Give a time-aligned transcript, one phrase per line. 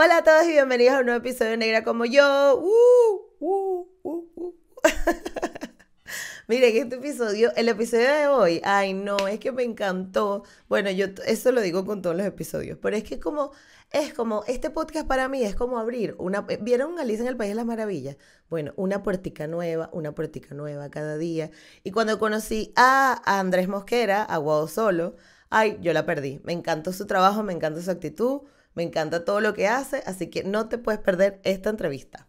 [0.00, 2.56] Hola a todos y bienvenidos a un nuevo episodio de Negra como yo.
[2.62, 4.54] Uh, uh, uh, uh.
[6.46, 10.44] Miren, este episodio, el episodio de hoy, ay no, es que me encantó.
[10.68, 13.50] Bueno, yo eso lo digo con todos los episodios, pero es que como,
[13.90, 17.36] es como, este podcast para mí es como abrir una, eh, ¿vieron Alicia en el
[17.36, 18.18] País de las Maravillas?
[18.48, 21.50] Bueno, una puertica nueva, una puertica nueva cada día.
[21.82, 24.38] Y cuando conocí a, Andrés Mosquera, a
[24.68, 25.16] Solo,
[25.50, 26.40] ay, yo la perdí.
[26.44, 28.42] Me encantó su trabajo, me encanta su actitud,
[28.78, 32.28] me encanta todo lo que hace, así que no te puedes perder esta entrevista.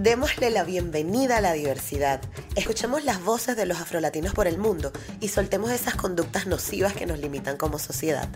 [0.00, 2.20] Démosle la bienvenida a la diversidad.
[2.56, 7.06] Escuchemos las voces de los afrolatinos por el mundo y soltemos esas conductas nocivas que
[7.06, 8.28] nos limitan como sociedad.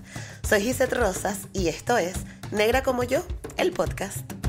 [0.49, 2.15] Soy Gisette Rosas y esto es
[2.53, 3.23] Negra como yo,
[3.59, 4.40] el podcast.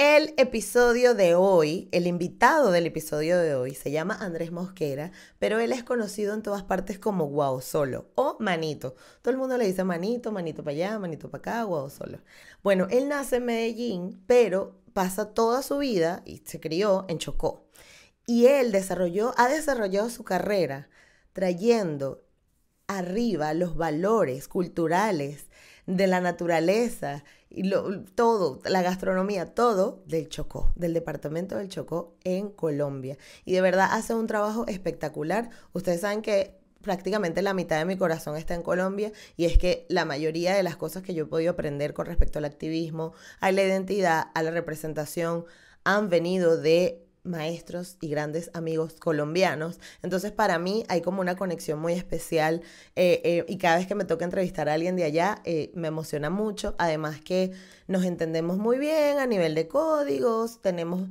[0.00, 5.58] El episodio de hoy, el invitado del episodio de hoy se llama Andrés Mosquera, pero
[5.58, 8.94] él es conocido en todas partes como Guau Solo o Manito.
[9.22, 12.20] Todo el mundo le dice Manito, Manito para allá, Manito para acá, Guau Solo.
[12.62, 17.66] Bueno, él nace en Medellín, pero pasa toda su vida y se crió en Chocó.
[18.24, 20.88] Y él desarrolló, ha desarrollado su carrera
[21.32, 22.24] trayendo
[22.86, 25.48] arriba los valores culturales
[25.86, 27.24] de la naturaleza
[27.62, 33.16] lo- todo, la gastronomía, todo del Chocó, del departamento del Chocó en Colombia.
[33.44, 35.50] Y de verdad hace un trabajo espectacular.
[35.72, 39.84] Ustedes saben que prácticamente la mitad de mi corazón está en Colombia y es que
[39.88, 43.52] la mayoría de las cosas que yo he podido aprender con respecto al activismo, a
[43.52, 45.44] la identidad, a la representación,
[45.84, 49.80] han venido de maestros y grandes amigos colombianos.
[50.02, 52.62] Entonces para mí hay como una conexión muy especial
[52.96, 55.88] eh, eh, y cada vez que me toca entrevistar a alguien de allá eh, me
[55.88, 56.74] emociona mucho.
[56.78, 57.52] Además que
[57.86, 61.08] nos entendemos muy bien a nivel de códigos, tenemos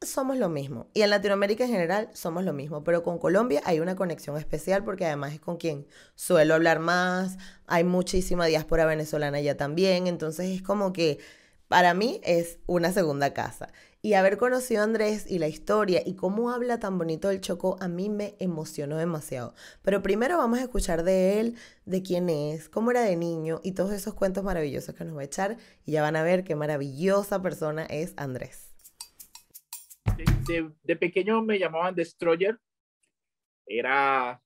[0.00, 0.86] somos lo mismo.
[0.94, 2.84] Y en Latinoamérica en general somos lo mismo.
[2.84, 7.36] Pero con Colombia hay una conexión especial porque además es con quien suelo hablar más.
[7.66, 10.06] Hay muchísima diáspora venezolana allá también.
[10.06, 11.18] Entonces es como que
[11.68, 13.72] para mí es una segunda casa.
[14.00, 17.76] Y haber conocido a Andrés y la historia y cómo habla tan bonito del Chocó,
[17.80, 19.54] a mí me emocionó demasiado.
[19.82, 23.72] Pero primero vamos a escuchar de él, de quién es, cómo era de niño y
[23.72, 25.56] todos esos cuentos maravillosos que nos va a echar.
[25.84, 28.70] Y ya van a ver qué maravillosa persona es Andrés.
[30.46, 32.58] de, de- pequeño me llamaban Destroyer.
[33.66, 34.40] Era,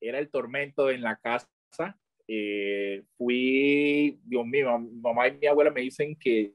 [0.00, 1.48] era el tormento en la casa.
[2.30, 6.52] Eh, fui, Dios mío, mi mamá y mi abuela me dicen que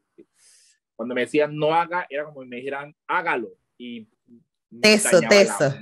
[0.95, 3.49] cuando me decían no haga, era como si me dijeran hágalo.
[3.77, 4.07] Y
[4.81, 5.53] Teso, dañaba teso.
[5.59, 5.81] la-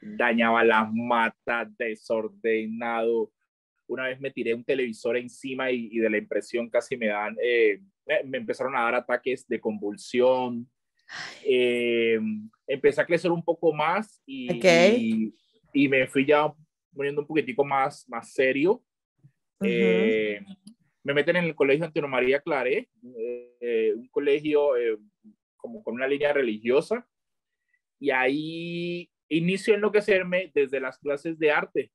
[0.00, 3.32] dañaba las matas, desordenado.
[3.88, 7.36] Una vez me tiré un televisor encima y, y de la impresión casi me dan,
[7.42, 7.80] eh,
[8.24, 10.68] me- empezaron a dar ataques de convulsión.
[11.44, 12.18] Eh,
[12.66, 14.64] empecé a crecer un poco más y, Ok.
[14.64, 15.34] y,
[15.72, 16.52] y me fui ya
[16.94, 18.82] poniendo un poquitico más, más serio.
[19.62, 20.40] Eh,
[21.06, 22.88] me meten en el colegio Antonio María Claré,
[23.60, 24.98] eh, un colegio eh,
[25.56, 27.06] como con una línea religiosa,
[28.00, 31.92] y ahí inicio a enloquecerme desde las clases de arte.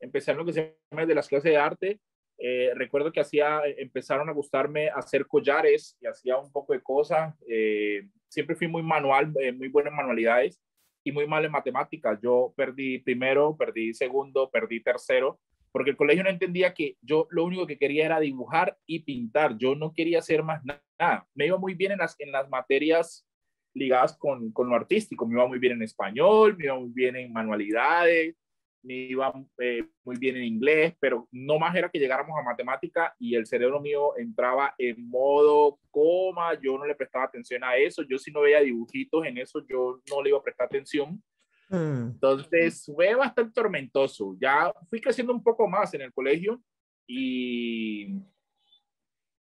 [0.00, 2.00] Empecé a enloquecerme desde las clases de arte.
[2.38, 7.36] Eh, recuerdo que hacía, empezaron a gustarme hacer collares y hacía un poco de cosas.
[8.28, 10.60] Siempre fui muy manual, muy buena en manualidades
[11.04, 12.18] y muy mal en matemáticas.
[12.22, 15.38] Yo perdí primero, perdí segundo, perdí tercero,
[15.72, 19.56] porque el colegio no entendía que yo lo único que quería era dibujar y pintar.
[19.58, 21.26] Yo no quería hacer más na- nada.
[21.34, 23.26] Me iba muy bien en las, en las materias
[23.74, 25.26] ligadas con, con lo artístico.
[25.26, 28.36] Me iba muy bien en español, me iba muy bien en manualidades,
[28.84, 33.14] me iba eh, muy bien en inglés, pero no más era que llegáramos a matemática
[33.18, 38.02] y el cerebro mío entraba en modo coma, yo no le prestaba atención a eso,
[38.02, 41.22] yo si no veía dibujitos en eso, yo no le iba a prestar atención.
[41.72, 42.10] Mm.
[42.12, 44.36] Entonces fue bastante tormentoso.
[44.38, 46.62] Ya fui creciendo un poco más en el colegio
[47.06, 48.14] y,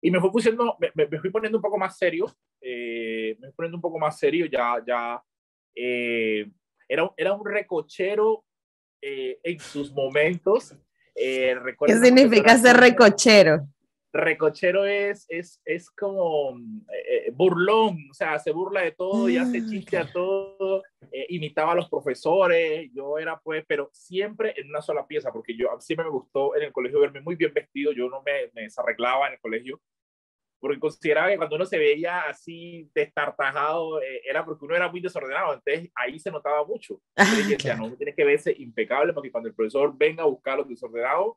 [0.02, 2.26] y me, fui pusiendo, me, me- fui poniendo un poco más serio.
[2.62, 4.48] eh, me fui poniendo un poco más serio.
[4.48, 5.24] Ya, ya
[5.76, 6.50] eh,
[6.90, 8.44] era, era un recochero
[9.02, 10.76] eh, en sus momentos.
[11.14, 11.56] Eh,
[11.86, 13.68] ¿Qué significa ser recochero?
[14.16, 16.58] Recochero es, es, es como
[16.92, 20.84] eh, eh, burlón, o sea, se burla de todo y hace Mm, chiste a todo,
[21.12, 25.56] eh, imitaba a los profesores, yo era pues, pero siempre en una sola pieza, porque
[25.56, 28.64] yo siempre me gustó en el colegio verme muy bien vestido, yo no me, me
[28.64, 29.82] desarreglaba en el colegio,
[30.60, 35.00] porque consideraba que cuando uno se veía así destartajado, eh, era porque uno era muy
[35.00, 37.00] desordenado, entonces ahí se notaba mucho.
[37.16, 37.82] Ah, Entonces, yo decía, claro.
[37.82, 40.70] no, uno tiene que verse impecable, porque cuando el profesor venga a buscar a los
[40.70, 41.36] desordenados,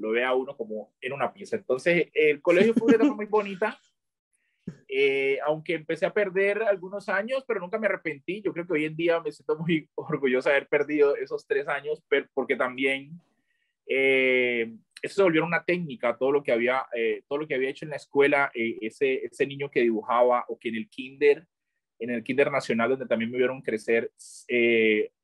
[0.00, 1.56] lo vea uno como en una pieza.
[1.56, 3.78] Entonces, el colegio fue una etapa muy bonita,
[4.88, 8.42] eh, aunque empecé a perder algunos años, pero nunca me arrepentí.
[8.42, 11.68] Yo creo que hoy en día me siento muy orgulloso de haber perdido esos tres
[11.68, 13.20] años, pero porque también
[13.92, 17.70] Eh, eso se volvió una técnica, todo lo que había, eh, todo lo que había
[17.70, 21.44] hecho en la escuela, eh, ese, ese niño que dibujaba o que en el kinder,
[21.98, 24.12] en el kinder nacional donde también me vieron crecer,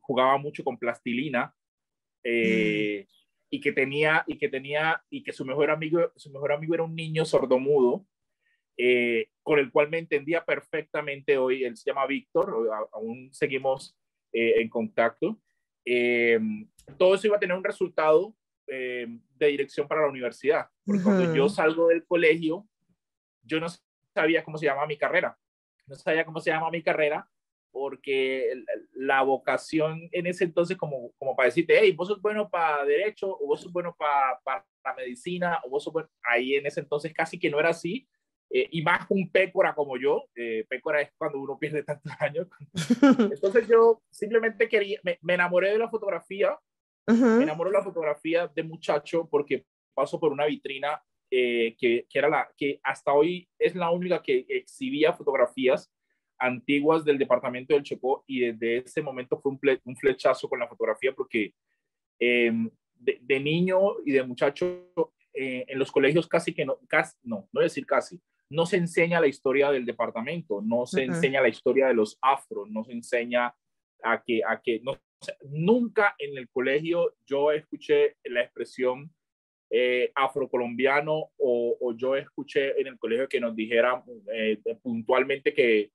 [0.01, 1.55] jugaba mucho con plastilina
[2.25, 3.07] mm.
[3.51, 6.83] Y que tenía y que tenía y que su mejor amigo, su mejor amigo era
[6.83, 8.07] un niño sordomudo
[9.43, 11.65] con el cual me entendía perfectamente hoy.
[11.65, 12.53] Él se llama Víctor,
[12.93, 13.97] aún seguimos
[14.33, 15.41] en contacto.
[16.99, 18.35] todo eso iba a tener un resultado
[18.69, 19.07] eh,
[19.37, 20.69] de dirección para la universidad.
[20.85, 22.67] Porque cuando yo salgo del colegio,
[23.43, 23.67] yo no
[24.13, 25.39] sabía cómo se llamaba mi carrera.
[25.87, 27.29] No sabía cómo se llama mi carrera
[27.77, 28.65] porque
[28.95, 33.29] la vocación en ese entonces como, como para decirte, hey, vos sos bueno para derecho,
[33.31, 37.13] o vos sos bueno para, para medicina, o vos sos bueno, ahí en ese entonces
[37.13, 38.09] casi que no era así,
[38.49, 42.49] eh, y más un pécora como yo, eh, pécora es cuando uno pierde tantos años.
[43.31, 46.59] Entonces yo simplemente quería, me, me enamoré de la fotografía
[47.09, 49.65] me enamoró la fotografía de muchacho porque
[49.95, 51.01] paso por una vitrina
[51.31, 55.93] eh, que, que, era la que hasta hoy es la única que exhibía fotografías
[56.39, 60.69] antiguas del departamento del Chocó y desde ese momento fue un, un flechazo con la
[60.69, 61.55] fotografía porque
[62.19, 64.93] em, de, niño y de muchacho
[65.35, 69.21] eh, en los colegios casi que no, casi, no, no decir casi, no se enseña
[69.21, 73.55] la historia del departamento, no se enseña la historia de los afros, no se enseña
[74.03, 74.99] a que, a que no,
[75.51, 79.11] nunca en el colegio yo escuché la expresión
[79.69, 85.91] eh, afrocolombiano o, o, yo escuché en el colegio que nos dijeran eh, puntualmente que,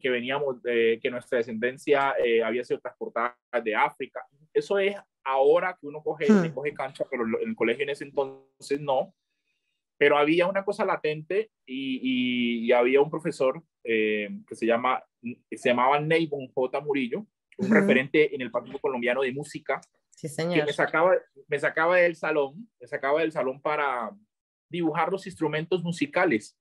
[0.00, 4.24] que, veníamos, que nuestra descendencia eh, había sido transportada de África.
[4.52, 4.94] Eso es
[5.24, 6.54] ahora que uno coge, hmm.
[6.54, 9.14] coge cancha, pero en el colegio en ese entonces no.
[9.96, 15.02] Pero había una cosa latente y, y, había un profesor que se, llama,
[15.50, 16.80] se llamaba Neybon J.
[16.80, 17.26] Murillo,
[17.58, 19.80] un referente en el Partido Colombiano de Música,
[20.10, 20.54] sí, señor.
[20.54, 21.14] que me sacaba,
[21.46, 24.10] me sacaba del salón, me sacaba del salón para
[24.68, 26.58] dibujar los instrumentos musicales.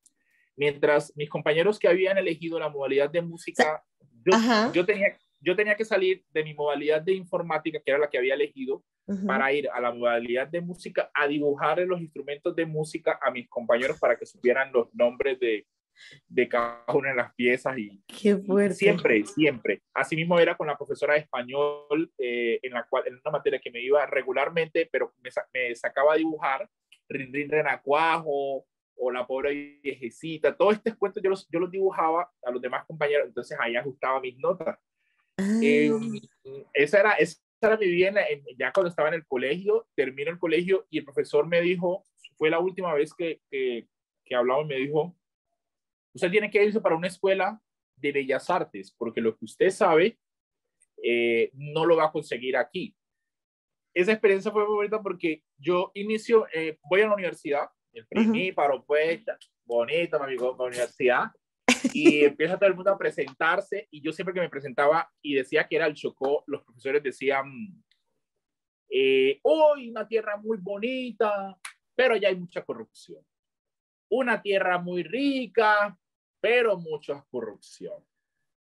[0.55, 3.83] Mientras mis compañeros que habían elegido la modalidad de música,
[4.25, 4.33] yo,
[4.73, 8.17] yo, tenía, yo tenía que salir de mi modalidad de informática, que era la que
[8.17, 8.83] había elegido,
[9.27, 13.49] para ir a la modalidad de música a dibujar los instrumentos de música a mis
[13.49, 15.67] compañeros para que supieran los nombres de,
[16.27, 18.75] de cada una de las piezas y, Qué fuerte.
[18.75, 19.81] siempre, siempre.
[19.93, 23.59] Así mismo era con la profesora de español, eh, en la cual, en una materia
[23.59, 26.69] que me iba regularmente, pero me, me sacaba a dibujar,
[27.09, 32.31] Rin Rin Renacuajo, o la pobre viejecita, todos estos cuentos yo los, yo los dibujaba
[32.43, 34.77] a los demás compañeros, entonces ahí ajustaba mis notas.
[35.61, 35.91] Eh,
[36.73, 38.23] esa, era, esa era mi vida
[38.57, 42.03] ya cuando estaba en el colegio, termino el colegio y el profesor me dijo,
[42.37, 43.87] fue la última vez que, que,
[44.23, 45.15] que hablamos, me dijo,
[46.13, 47.59] Usted tiene que irse para una escuela
[47.95, 50.19] de bellas artes, porque lo que usted sabe
[51.03, 52.95] eh, no lo va a conseguir aquí.
[53.93, 58.55] Esa experiencia fue muy bonita porque yo inicio, eh, voy a la universidad, el primer
[58.55, 61.31] propuesta, bonita, mi amigo, la universidad,
[61.93, 65.67] y empieza todo el mundo a presentarse, y yo siempre que me presentaba y decía
[65.67, 67.51] que era el Chocó, los profesores decían,
[68.89, 71.57] eh, hoy una tierra muy bonita,
[71.95, 73.25] pero ya hay mucha corrupción.
[74.09, 75.97] Una tierra muy rica,
[76.39, 78.05] pero mucha corrupción.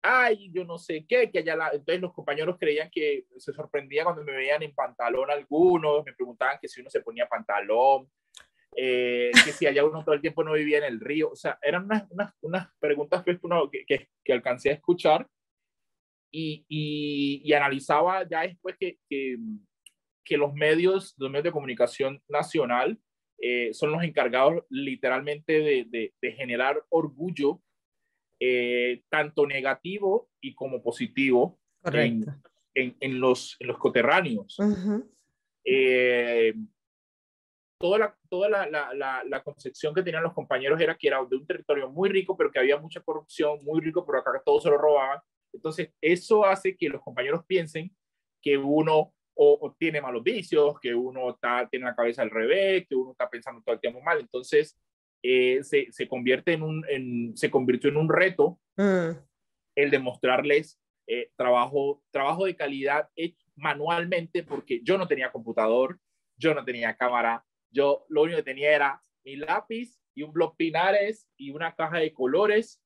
[0.00, 1.69] Ay, yo no sé qué, que allá la...
[1.69, 6.58] entonces los compañeros creían que se sorprendía cuando me veían en pantalón algunos, me preguntaban
[6.61, 8.10] que si uno se ponía pantalón,
[8.76, 11.58] eh, que si allá uno todo el tiempo no vivía en el río, o sea,
[11.62, 13.38] eran unas, unas, unas preguntas que,
[13.86, 15.29] que, que, alcancé a escuchar
[16.31, 19.36] y, y, y analizaba ya después que, que,
[20.24, 22.98] que, los medios, los medios de comunicación nacional
[23.38, 27.60] eh, son los encargados literalmente de, de generar orgullo
[28.44, 32.24] eh, tanto negativo y como positivo en,
[32.74, 34.58] en, los, en los coterráneos.
[35.64, 36.52] Eh,
[37.82, 41.34] toda la, toda la, la, la, concepción que tenían los compañeros era que era de
[41.34, 44.70] un territorio muy rico, pero que había mucha corrupción, muy rico, pero acá todos se
[44.70, 45.19] lo robaban.
[45.53, 47.91] Entonces, eso hace que los compañeros piensen
[48.41, 52.94] que uno o, tiene malos vicios, que uno está, tiene la cabeza al revés, que
[52.94, 54.20] uno está pensando todo el tiempo mal.
[54.20, 54.79] Entonces,
[55.24, 59.10] eh, se, se, convierte en un, en, se convirtió en un reto mm.
[59.74, 63.08] el demostrarles eh, trabajo, trabajo de calidad
[63.56, 65.98] manualmente porque yo no tenía computador,
[66.36, 70.56] yo no tenía cámara, yo lo único que tenía era mi lápiz y un blog
[70.56, 72.82] pinares y una caja de colores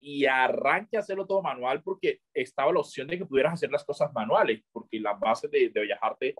[0.00, 3.84] y arranque a hacerlo todo manual porque estaba la opción de que pudieras hacer las
[3.84, 6.34] cosas manuales, porque la base de, de viajarte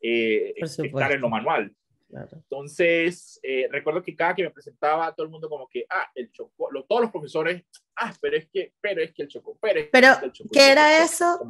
[0.00, 1.74] eh, estar en lo manual.
[2.08, 6.30] Entonces, eh, recuerdo que cada que me presentaba, todo el mundo como que, ah, el
[6.30, 7.64] chocó, todos los profesores,
[7.96, 10.08] ah, pero es que, pero es que el chocó, pero, pero
[10.52, 11.40] ¿qué era eso?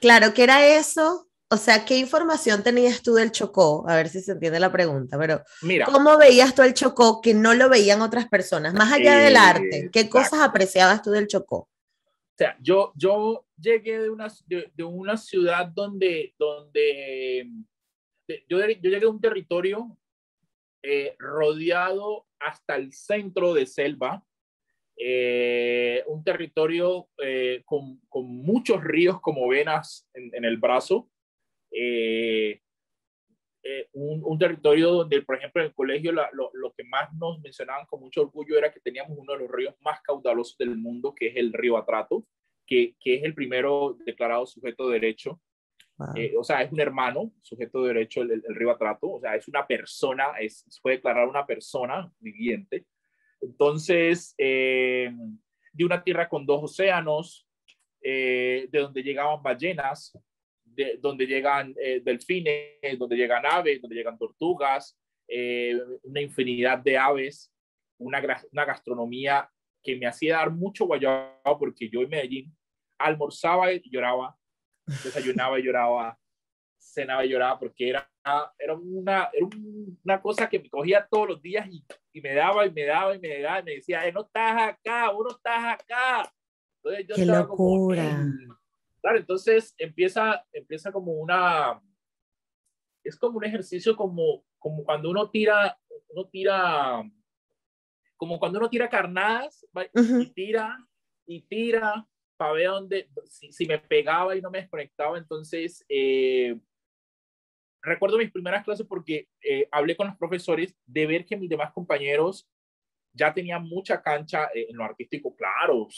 [0.00, 3.88] Claro, ¿qué era eso o sea, ¿qué información tenías tú del Chocó?
[3.88, 7.34] A ver si se entiende la pregunta, pero Mira, ¿cómo veías tú el Chocó que
[7.34, 8.74] no lo veían otras personas?
[8.74, 10.50] Más allá del arte, ¿qué cosas exacto.
[10.50, 11.56] apreciabas tú del Chocó?
[11.58, 17.48] O sea, yo, yo llegué de una, de, de una ciudad donde, donde
[18.28, 19.96] de- yo, yo llegué a un territorio
[20.82, 24.22] eh, rodeado hasta el centro de selva,
[24.98, 31.08] eh, un territorio eh, con, con muchos ríos como venas en, en el brazo,
[31.70, 32.60] eh,
[33.62, 37.12] eh, un, un territorio donde, por ejemplo, en el colegio la- lo, lo que más
[37.14, 40.76] nos mencionaban con mucho orgullo era que teníamos uno de los ríos más caudalosos del
[40.76, 42.24] mundo, que es el río Atrato,
[42.66, 45.40] que, que es el primero declarado sujeto de derecho.
[46.14, 49.34] Eh, o sea, es un hermano, sujeto de derecho, el, el río Atrato, o sea,
[49.34, 52.84] es una persona, es, se puede declarar una persona viviente.
[53.40, 55.10] Entonces, eh,
[55.72, 57.48] de una tierra con dos océanos,
[58.02, 60.16] eh, de donde llegaban ballenas,
[60.76, 64.96] de donde llegan eh, delfines, donde llegan aves, donde llegan tortugas,
[65.28, 67.52] eh, una infinidad de aves,
[67.98, 68.20] una,
[68.52, 69.50] una gastronomía
[69.82, 72.56] que me hacía dar mucho guayabo porque yo en Medellín
[72.98, 74.36] almorzaba y lloraba,
[75.02, 76.18] desayunaba y lloraba,
[76.78, 78.08] cenaba y lloraba porque era,
[78.58, 82.34] era, una, era un- una cosa que me cogía todos los días y, y me
[82.34, 85.24] daba y me daba y me daba y me decía, eh, no estás acá, vos
[85.24, 86.32] no estás acá.
[86.82, 88.02] Entonces yo ¡Qué estaba como, locura!
[88.04, 88.48] "Ey".
[89.00, 91.80] Claro, entonces empieza, empieza como una,
[93.04, 97.02] es como un ejercicio como, como cuando uno tira, uno tira,
[98.16, 100.78] como cuando uno tira carnadas y tira
[101.26, 106.58] y tira para ver dónde, si, si me pegaba y no me desconectaba, entonces eh,
[107.82, 111.72] recuerdo mis primeras clases porque eh, hablé con los profesores de ver que mis demás
[111.72, 112.48] compañeros
[113.12, 115.88] ya tenían mucha cancha eh, en lo artístico, claro,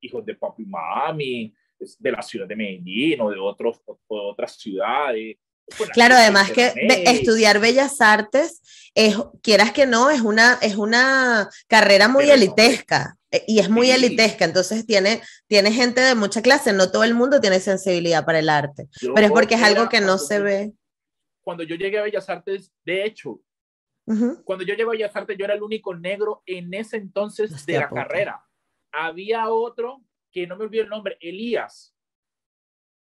[0.00, 1.54] hijos de papi y mami,
[1.98, 5.36] de la ciudad de Medellín o de, otros, o de otras ciudades.
[5.78, 6.72] Bueno, Claro, además que
[7.06, 8.60] estudiar bellas artes,
[8.94, 13.70] es, quieras que no, es una, es una carrera muy Pero elitesca eh, y es
[13.70, 13.92] muy Sí.
[13.92, 18.40] elitesca, entonces tiene, tiene gente de mucha clase, no todo el mundo tiene sensibilidad para
[18.40, 20.72] el arte, Yo pero es porque es algo que no se yo- ve.
[21.42, 23.40] Cuando yo llegué a Bellas Artes, de hecho,
[24.44, 27.74] cuando yo llegué a Bellas Artes, yo era el único negro en ese entonces Hostia
[27.74, 28.02] de la puta.
[28.02, 28.44] carrera.
[28.92, 31.94] Había otro que no me olvido el nombre, Elías.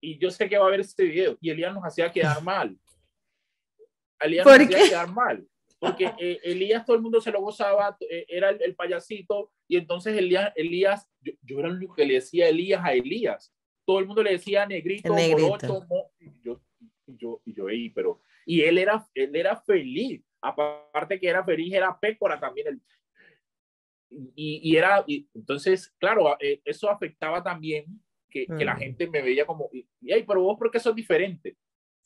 [0.01, 1.38] Y yo sé que va a ver este video.
[1.41, 2.77] Y Elías nos hacía quedar mal.
[4.19, 4.89] Elías ¿Por nos hacía qué?
[4.89, 5.47] quedar mal.
[5.79, 9.51] Porque eh, Elías todo el mundo se lo gozaba, eh, era el, el payasito.
[9.67, 13.53] Y entonces Elías, Elías yo, yo era el único que le decía Elías a Elías.
[13.85, 15.47] Todo el mundo le decía negrito, negrito.
[15.47, 16.61] morocho, mo- y yo,
[17.07, 20.21] y yo, y yo, "Ey, pero, y él era, él era feliz.
[20.41, 22.67] Aparte que era feliz, era pécora también.
[22.67, 22.81] El,
[24.11, 28.79] y, y era, y entonces, claro, eh, eso afectaba también que, que la Mm.
[28.79, 31.49] gente me veía como, y, y, "Ey, pero vos, ¿por qué sos diferente?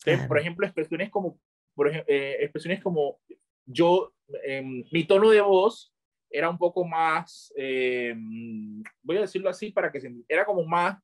[0.05, 0.27] Entonces, Claro.
[0.27, 1.39] Por ejemplo, expresiones como,
[1.75, 3.19] por ejemplo, expresiones como,
[3.65, 5.93] yo, em, mi tono de voz
[6.29, 10.97] era un poco más, em, voy a decirlo así para que se, era como más,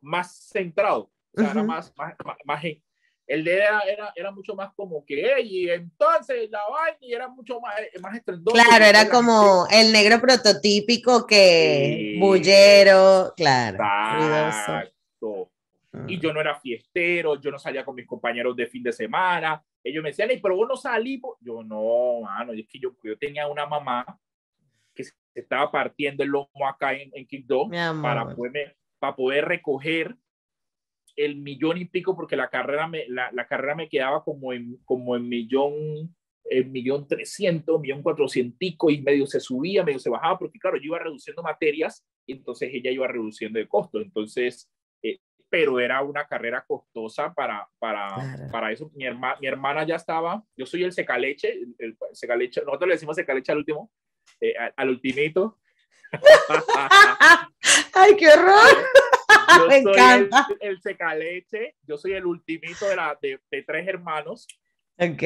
[0.00, 1.66] más centrado, o sea, era Ujú.
[1.68, 2.82] más, más, más, más en-
[3.26, 6.98] el de él era, era, era mucho más como que, "Ey, y entonces la vaina
[7.00, 8.56] y era mucho más, más estrendoso.
[8.56, 12.18] Claro, era como el negro prototípico que Sí.
[12.20, 13.78] bullero, claro.
[14.46, 15.50] Exacto.
[16.08, 19.62] Y yo no era fiestero, yo no salía con mis compañeros de fin de semana.
[19.82, 21.20] Ellos me decían, "Ey, pero vos no salís.
[21.20, 21.36] po-".
[21.40, 24.04] Yo no, mano, es que yo, yo tenía una mamá
[24.94, 27.68] que se estaba partiendo el lomo acá en, en Quibdó
[28.02, 30.14] para, poderme- para poder recoger
[31.16, 34.76] el millón y pico, porque la carrera me, la, la carrera me quedaba como en,
[34.84, 40.38] como en millón, en millón trescientos, millón cuatrocientico, y medio se subía, medio se bajaba,
[40.38, 44.00] porque claro, yo iba reduciendo materias, y entonces ella iba reduciendo de costo.
[44.00, 44.70] Entonces,
[45.02, 48.50] eh, pero era una carrera costosa para, para, Claro.
[48.52, 48.90] para eso.
[48.94, 52.94] Mi, herma, mi hermana ya estaba, yo soy el secaleche, el, el secaleche, nosotros le
[52.94, 53.90] decimos secaleche al último,
[54.40, 55.58] eh, al, al ultimito.
[57.94, 58.86] ¡Ay, qué horror!
[59.58, 60.46] Yo Me soy encanta.
[60.60, 64.46] El, el secaleche, yo soy el ultimito de, la, de, de tres hermanos.
[64.98, 65.22] Ok.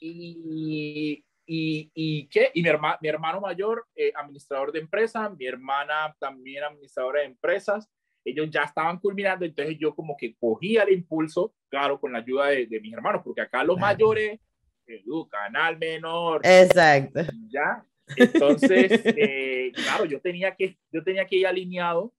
[0.00, 2.50] Y, y, y, ¿qué?
[2.54, 7.26] y mi, herma, mi hermano mayor, eh, administrador de empresas, mi hermana también administradora de
[7.26, 7.88] empresas.
[8.24, 12.46] Ellos ya estaban culminando, entonces yo como que cogía el impulso, claro, con la ayuda
[12.48, 13.94] de, de mis hermanos, porque acá los Claro.
[13.94, 14.40] mayores
[14.86, 17.20] educan al menor, Exacto.
[17.48, 17.84] ¿ya?
[18.16, 22.12] Entonces, eh, claro, yo tenía, que, yo tenía que ir alineado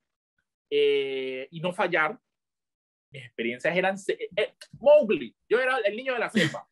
[0.70, 2.20] eh, y no fallar.
[3.12, 3.98] Mis experiencias eran...
[3.98, 6.68] se- eh, Mowgli, yo era el niño de la selva.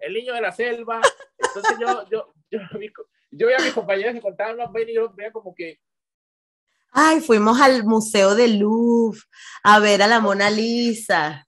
[0.00, 1.00] El niño de la selva.
[1.38, 2.60] Entonces yo, yo, yo,
[3.30, 5.78] yo veía a mis compañeros que contaban los vainas y yo veía como que...
[6.92, 9.20] Ay, fuimos al Museo del Louvre
[9.62, 11.45] a ver a la Mona Lisa.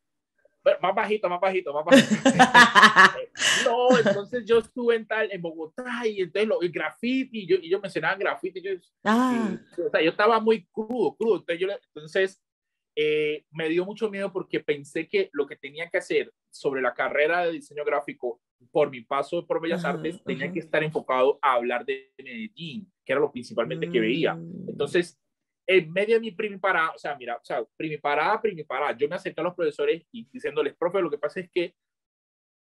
[0.81, 2.15] Más bajito, más bajito, más bajito.
[3.65, 7.57] no, entonces yo estuve en tal, en Bogotá, y entonces lo, el graffiti, y yo,
[7.57, 8.73] y yo mencionaba graffiti, yo,
[9.05, 9.57] ah.
[9.87, 12.43] o sea, yo estaba muy crudo, crudo, entonces, yo, entonces
[13.01, 16.95] eh, me dio mucho miedo porque pensé que lo que tenía que hacer sobre la
[16.95, 18.41] carrera de diseño gráfico
[18.73, 23.13] por mi paso por Bellas Artes tenía que estar enfocado a hablar de Medellín, que
[23.13, 24.35] era lo principalmente que veía.
[24.35, 24.71] Mm.
[24.71, 25.17] Entonces,
[25.69, 29.39] en medio de mi primiparada, o sea, mira, o sea, primiparada, primiparada, yo me acerqué
[29.43, 31.75] a los profesores y diciéndoles, profe, lo que pasa es que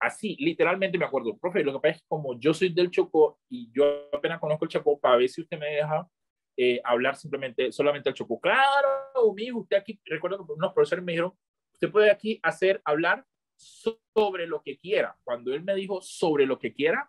[0.01, 3.39] así, literalmente me acuerdo, profe, lo que pasa es que como yo soy del Chocó
[3.49, 6.09] y yo apenas conozco el Chocó, para ver si usted me deja
[6.57, 8.41] eh, hablar simplemente, solamente el Chocó.
[8.41, 11.33] Claro, hijo, usted aquí, recuerdo que unos profesores me dijeron,
[11.75, 13.25] usted puede aquí hacer, hablar
[13.57, 15.17] sobre lo que quiera.
[15.23, 17.09] Cuando él me dijo sobre lo que quiera,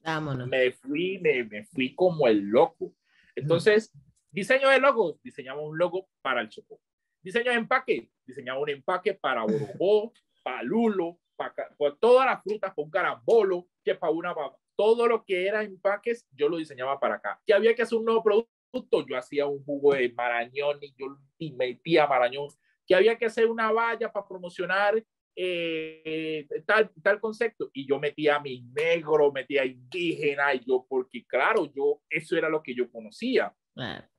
[0.00, 0.46] Vámonos.
[0.46, 2.94] me fui, me, me fui como el loco.
[3.34, 3.92] Entonces,
[4.34, 6.80] diseño de logos, diseñamos un logo para el Chocó.
[7.22, 10.12] Diseño de empaque, diseñamos un empaque para Borobó,
[10.42, 11.54] para Lulo, para,
[12.00, 14.34] todas las frutas, para un carambolo, que para una
[14.76, 17.40] todo lo que era empaques, yo lo diseñaba para acá.
[17.46, 21.16] Que había que hacer un nuevo producto, yo hacía un jugo de marañón y yo
[21.56, 22.48] metía marañón.
[22.86, 25.02] Que había que hacer una valla para promocionar
[25.36, 27.70] eh, tal, tal concepto.
[27.72, 32.48] Y yo metía a mi negro, metía indígena, y yo, porque claro, yo, eso era
[32.48, 33.54] lo que yo conocía.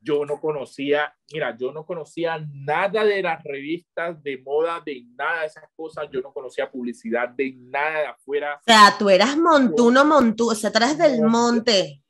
[0.02, 5.42] Yo no conocía, mira, yo no conocía nada de las revistas de moda, de nada
[5.42, 8.56] de esas cosas, yo no conocía publicidad de nada de afuera.
[8.56, 12.04] O sea, tú eras montuno, montuno, o sea, atrás del monte.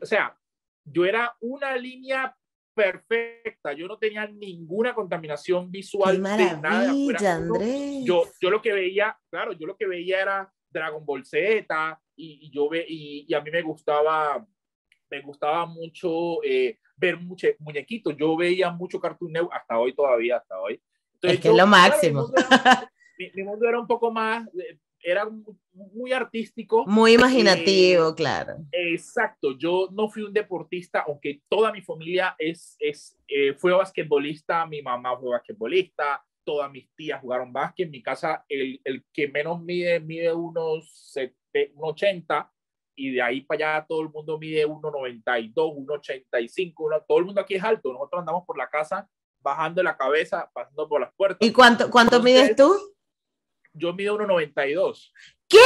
[0.00, 0.36] O sea,
[0.84, 2.34] yo era una línea
[2.72, 6.14] perfecta, yo no tenía ninguna contaminación visual.
[6.14, 8.04] Qué maravilla, Andrés.
[8.04, 12.50] Yo, yo lo que veía, claro, yo lo que veía era Dragon Ball Z y,
[12.52, 14.46] yo ve, y, y a mí me gustaba
[15.10, 18.16] me gustaba mucho eh, ver muchos muñequitos.
[18.16, 20.80] Yo veía mucho Cartoon Network, hasta hoy todavía, hasta hoy.
[21.22, 22.28] es que es lo máximo.
[23.34, 25.28] mi, mundo era, un poco más, eh, era
[25.72, 26.84] muy artístico.
[26.86, 28.56] Muy imaginativo, claro.
[28.72, 34.66] Exacto, yo no fui un deportista, aunque toda mi familia es, es, eh, fue basquetbolista,
[34.66, 39.28] mi mamá fue basquetbolista, todas mis tías jugaron básquet, en mi casa el, el que
[39.28, 41.14] menos mide, mide unos,
[41.74, 42.52] unos 80,
[42.98, 47.54] y de ahí para allá todo el mundo mide 1,92, 1,85, todo el mundo aquí
[47.54, 49.08] es alto, nosotros andamos por la casa
[49.40, 51.38] bajando la cabeza, pasando por las puertas.
[51.40, 52.76] ¿Y cuánto, cuánto mides tú?
[53.72, 55.12] Yo mido 1,92.
[55.48, 55.58] ¿Qué?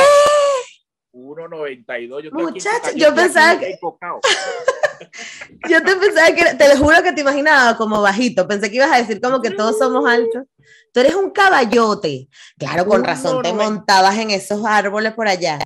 [1.15, 2.33] 1,92.
[2.33, 3.79] Muchacho, yo pensaba que...
[5.69, 8.93] yo te pensaba que, te lo juro que te imaginaba como bajito, pensé que ibas
[8.93, 10.45] a decir como que todos somos altos.
[10.93, 12.29] Tú eres un caballote.
[12.59, 15.59] Claro, con razón te montabas en esos árboles por allá.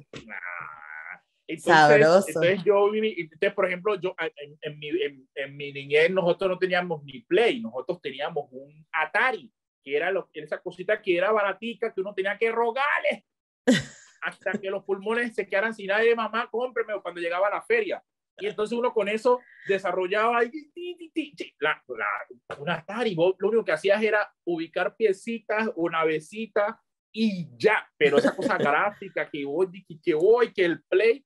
[1.48, 4.88] Entonces, entonces yo viví, entonces, por ejemplo, yo en, en, mi,
[5.34, 10.28] en, mi, niñez nosotros no teníamos ni Play, nosotros teníamos un Atari, que era lo,
[10.32, 13.24] esa cosita que era baratica, que uno tenía que rogarle
[14.22, 18.02] hasta que los pulmones se quedaran sin nadie, mamá, cómpreme cuando llegaba a la feria.
[18.38, 23.14] Y entonces uno con eso desarrollaba la, la, un Atari.
[23.14, 26.76] Vos lo único que hacías era ubicar piecitas o navecitas
[27.12, 27.88] y ya.
[27.96, 31.24] Pero esa cosa gráfica que voy, que voy, que el Play,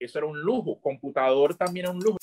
[0.00, 0.80] eso era un lujo.
[0.80, 2.16] Computador también era un lujo.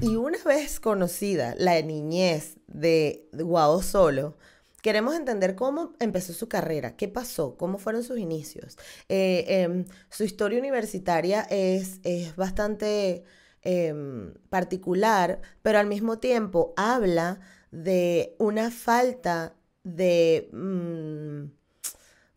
[0.00, 4.36] Y una vez conocida la niñez de Guado Solo,
[4.82, 8.76] queremos entender cómo empezó su carrera, qué pasó, cómo fueron sus inicios.
[9.08, 13.24] Eh, em, su historia universitaria es, es bastante
[13.62, 20.50] em, particular, pero al mismo tiempo habla de una falta de...
[20.52, 21.63] Mm,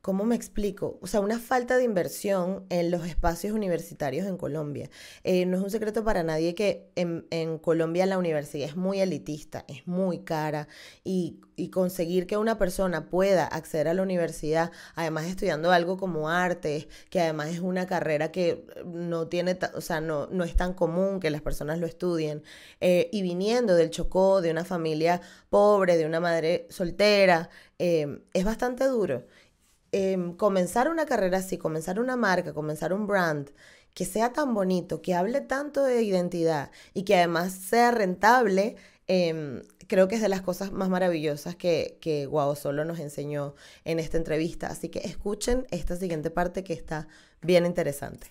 [0.08, 0.98] ¿Cómo me explico?
[1.02, 4.90] O sea, una falta de inversión en los espacios universitarios en Colombia.
[5.26, 9.66] Eh, no es un secreto para nadie que en, Colombia la universidad es muy elitista,
[9.68, 10.70] es muy cara
[11.04, 11.42] y,
[11.74, 17.20] conseguir que una persona pueda acceder a la universidad, además estudiando algo como artes, que
[17.20, 21.32] además es una carrera que no tiene, o sea, no, no es tan común que
[21.32, 22.44] las personas lo estudien,
[22.80, 28.46] eh, y viniendo del Chocó, de una familia pobre, de una madre soltera, eh, es
[28.46, 29.26] bastante duro.
[29.92, 33.50] Em, comenzar una carrera así, comenzar una marca, comenzar un brand
[33.94, 38.76] que sea tan bonito, que hable tanto de identidad y que además sea rentable,
[39.08, 43.56] em, creo que es de las cosas más maravillosas que, que Guau Solo nos enseñó
[43.86, 44.68] en esta entrevista.
[44.68, 47.08] Así que escuchen esta siguiente parte que está
[47.42, 48.28] bien interesante.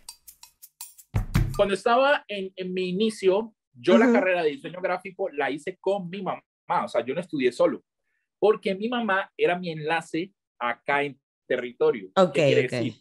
[1.56, 6.08] Cuando estaba en, en mi inicio, yo la carrera de diseño gráfico la hice con
[6.10, 6.42] mi mamá,
[6.84, 7.82] o sea, yo no estudié solo,
[8.38, 12.10] porque mi mamá era mi enlace acá en territorio.
[12.32, 12.94] quiere decir?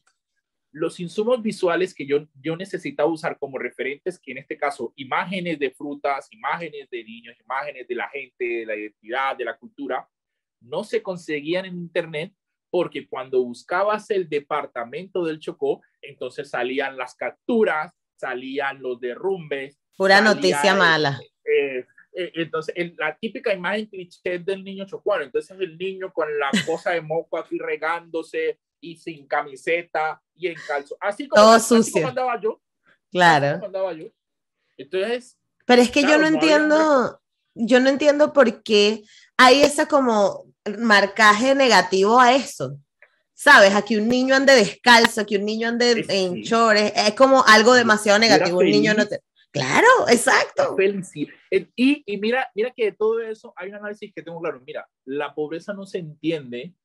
[0.71, 5.57] Los insumos visuales que yo, yo necesitaba usar como referentes, que en este caso imágenes
[5.57, 10.07] de frutas, imágenes de niños, imágenes de la gente, de la identidad, de la cultura,
[10.59, 12.33] no se conseguían en internet
[12.69, 19.79] porque cuando buscabas el departamento del Chocó, entonces salían las capturas, salían los derrumbes.
[19.95, 21.21] Pura noticia mala.
[21.45, 21.85] Eh,
[22.17, 26.91] eh, entonces, la típica imagen cliché del niño chocuano, entonces el niño con la cosa
[26.91, 31.93] de moco así regándose y sin camiseta y en calzo, así como, Todo así sucio.
[31.93, 32.61] como andaba yo.
[33.11, 33.45] Claro.
[33.47, 34.05] así como andaba yo.
[34.77, 37.21] Entonces, Pero es que yo Claro, no no entiendo,
[37.55, 39.03] yo no entiendo por qué
[39.37, 40.45] hay ese como
[40.79, 42.77] marcaje negativo a eso.
[43.37, 43.73] ¿Sabes?
[43.75, 46.43] A que un niño ande descalzo, que un niño ande Eh, en sí.
[46.43, 48.59] chores, es como algo demasiado negativo.
[48.59, 49.19] Un niño no te...
[49.55, 50.75] Claro, exacto.
[50.75, 51.33] felicidad.
[51.77, 54.61] Y, y mira, mira que de todo eso hay un análisis que tengo claro.
[54.67, 56.75] Mira, la pobreza no se entiende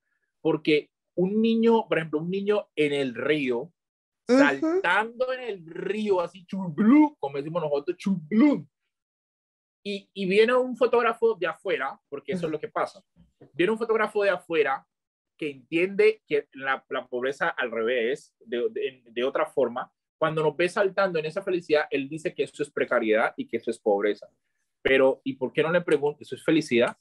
[0.41, 3.73] porque un niño, por ejemplo, un niño en el río,
[4.29, 8.65] saltando en el río, así chulblú, como decimos nosotros, chulblú.
[9.85, 13.03] Y, y viene un fotógrafo de afuera, porque eso es lo que pasa.
[13.53, 14.87] Viene un fotógrafo de afuera
[15.37, 20.55] que entiende que la, la pobreza al revés, de, de, de otra forma, cuando nos
[20.55, 23.79] ve saltando en esa felicidad, él dice que eso es precariedad y que eso es
[23.79, 24.29] pobreza.
[24.83, 26.19] Pero, ¿y por qué no le pregunto?
[26.21, 26.95] Eso es felicidad.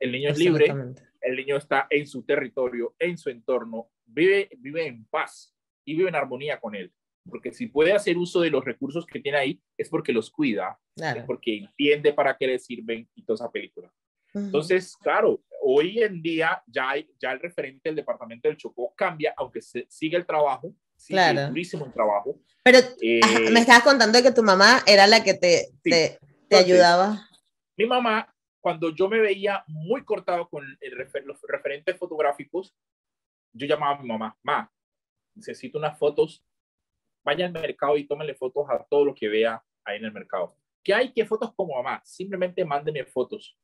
[0.00, 0.74] El niño es libre,
[1.20, 6.08] el niño está en su territorio, en su entorno, vive, vive en paz y vive
[6.08, 6.92] en armonía con él.
[7.30, 10.76] Porque si puede hacer uso de los recursos que tiene ahí, es porque los cuida,
[10.96, 13.88] es porque entiende para qué le sirven y toda esa película.
[14.34, 19.32] Entonces, claro, hoy en día ya, hay, ya el referente del departamento del Chocó cambia,
[19.36, 21.48] aunque se, sigue el trabajo, sigue Claro.
[21.48, 22.40] durísimo el trabajo.
[22.62, 25.90] Pero Eh, me estabas contando que tu mamá era la que te, Sí.
[25.90, 27.28] te, te Entonces, ayudaba.
[27.76, 32.74] mi mamá, cuando yo me veía muy cortado con el refer- los referentes fotográficos,
[33.52, 34.72] yo llamaba a mi mamá, ma,
[35.34, 36.42] necesito unas fotos,
[37.24, 40.56] vaya al mercado y tómenle fotos a todo lo que vea ahí en el mercado.
[40.82, 41.12] ¿Qué hay?
[41.12, 42.00] ¿Qué fotos como mamá?
[42.04, 43.56] Simplemente mándeme fotos.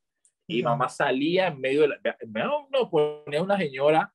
[0.46, 2.00] Y mamá salía en medio de la...
[2.26, 4.12] No, no, ponía una señora,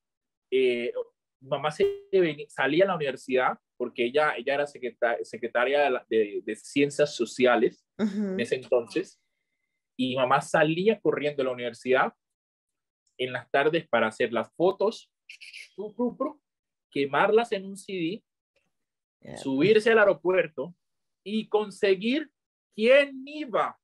[0.50, 0.92] eh,
[1.40, 6.06] mamá se venía- salía a la universidad porque ella, ella era secreta- secretaria de, la-
[6.08, 9.20] de- de Ciencias Sociales en ese entonces,
[9.98, 12.12] y mamá salía corriendo a la universidad
[13.18, 15.10] en las tardes para hacer las fotos,
[16.90, 18.22] quemarlas en un CD,
[19.38, 20.74] subirse al aeropuerto
[21.24, 22.30] y conseguir
[22.74, 23.78] quién iba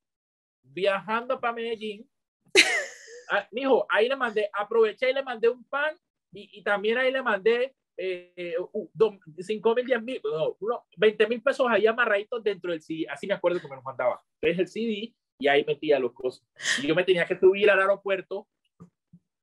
[0.63, 2.09] viajando para Medellín.
[3.35, 5.97] Ah, mijo, ahí le mandé, aproveché y le mandé un pan
[6.33, 10.85] y, y también ahí le mandé eh, uh, do- cinco mil, diez mil, no, uno,
[10.97, 14.21] 20 mil pesos ahí amarraditos dentro del CD, así me acuerdo que me los mandaba.
[14.41, 16.47] Entonces el CD y ahí metía los cosas.
[16.83, 18.49] Y yo me tenía que subir al aeropuerto,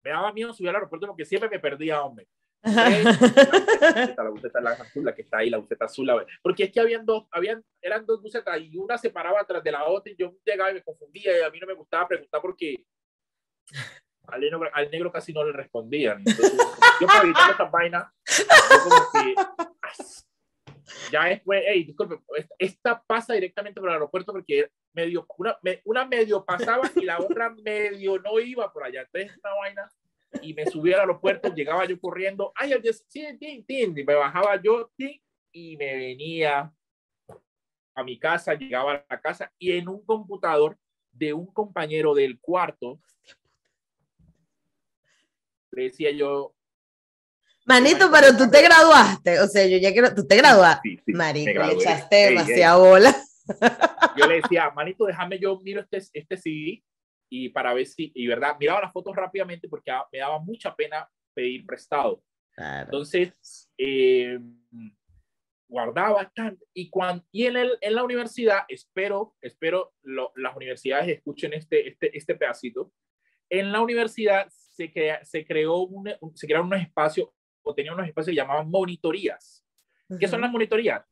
[0.04, 2.28] me daba miedo subir al aeropuerto porque siempre me perdía, hombre.
[2.64, 6.80] la buceta la azul, la que está ahí, la buceta azul, la- porque es que
[6.80, 10.16] habían dos, habían, eran dos bucetas y una se paraba atrás de la otra y
[10.18, 12.84] yo llegaba y me confundía y a mí no me gustaba preguntar porque
[14.32, 16.20] al negro, al negro casi no le respondían.
[16.20, 16.54] Entonces,
[17.02, 18.04] yo para evitar esas vainas,
[21.12, 22.20] ya después, hey, disculpe,
[22.58, 27.50] esta- pasa directamente por el aeropuerto porque medio, una, una medio pasaba y la otra
[27.50, 29.02] medio no iba por allá.
[29.02, 29.90] Entonces, esta vaina
[30.42, 34.14] y me subí al aeropuerto, llegaba yo corriendo, ay, día- sí, tin, tin, y me
[34.14, 35.20] bajaba yo tin,
[35.52, 36.72] y me venía
[37.96, 40.78] a mi casa, llegaba a la casa y en un computador
[41.12, 43.00] de un compañero del cuarto,
[45.72, 46.56] le decía yo,
[47.70, 49.42] Manito, pero tú te graduaste.
[49.42, 50.16] O sea, yo ya quiero.
[50.16, 50.90] Tú te graduaste.
[50.90, 52.30] sí, sí, Marico, le echaste Ey, ey.
[52.30, 53.16] demasiada bola.
[54.18, 56.84] yo le decía, manito, déjame yo miro este, este CD
[57.30, 61.08] y para ver si, y verdad, miraba las fotos rápidamente porque me daba mucha pena
[61.34, 62.24] pedir prestado.
[62.54, 62.86] Claro.
[62.86, 64.40] Entonces, eh,
[65.68, 66.66] guardaba bastante.
[66.74, 71.88] Y, cuando, y en, el, en la universidad, espero, espero lo, las universidades escuchen este,
[71.88, 72.92] este, este pedacito.
[73.48, 74.48] En la universidad
[74.80, 77.28] se, crea, se, creó un, se crearon unos espacios,
[77.62, 79.66] o tenían unos espacios que llamaban monitorías.
[80.18, 81.06] ¿Qué son las monitorías?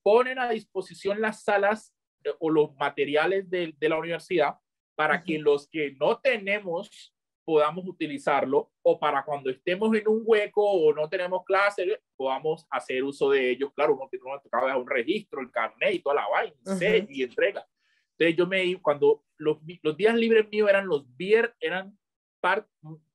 [0.00, 4.54] Ponen a disposición las salas eh, o los materiales de, de la universidad
[4.94, 7.12] para que los que no tenemos
[7.44, 13.02] podamos utilizarlo o para cuando estemos en un hueco o no tenemos clase, podamos hacer
[13.02, 13.72] uso de ellos.
[13.74, 16.78] Claro, uno, uno tocaba un registro, el carnet y toda la vaina, Ujú.
[16.78, 17.66] sello y entrega.
[18.12, 21.98] Entonces yo me cuando los, los días libres míos eran los viernes, eran
[22.44, 22.68] par,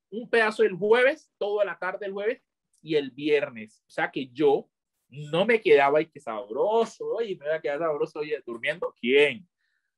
[0.10, 2.42] un pedazo del jueves, toda la tarde del jueves
[2.82, 3.84] y el viernes.
[3.88, 4.68] O sea que yo
[5.08, 8.92] no me quedaba y que sabroso, oye, me voy a quedar sabroso oye, durmiendo.
[9.00, 9.48] ¿Quién?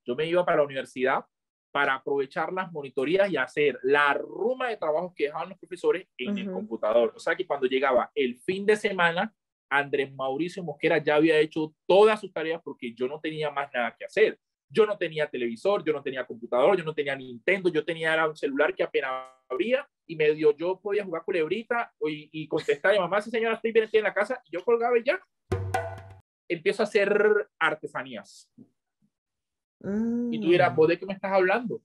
[0.04, 1.26] Yo me iba para la universidad
[1.72, 6.38] para aprovechar las monitorías y hacer la ruma de trabajo que dejaban los profesores en
[6.38, 6.58] el Ujú.
[6.58, 7.14] computador.
[7.16, 9.34] O sea que cuando llegaba el fin de semana,
[9.70, 13.96] Andrés Mauricio Mosquera ya había hecho todas sus tareas porque yo no tenía más nada
[13.98, 14.38] que hacer.
[14.72, 18.28] Yo no tenía televisor, yo no tenía computador, yo no tenía Nintendo, yo tenía era
[18.28, 19.12] un celular que apenas
[19.50, 23.56] abría y medio yo podía jugar culebrita y, y contestar a mi mamá, sí señora,
[23.56, 25.22] estoy bien aquí en la casa, y yo colgaba y ya.
[26.48, 28.50] Empiezo a hacer artesanías.
[29.84, 31.82] Y tú dirás, ¿vos de qué me estás hablando?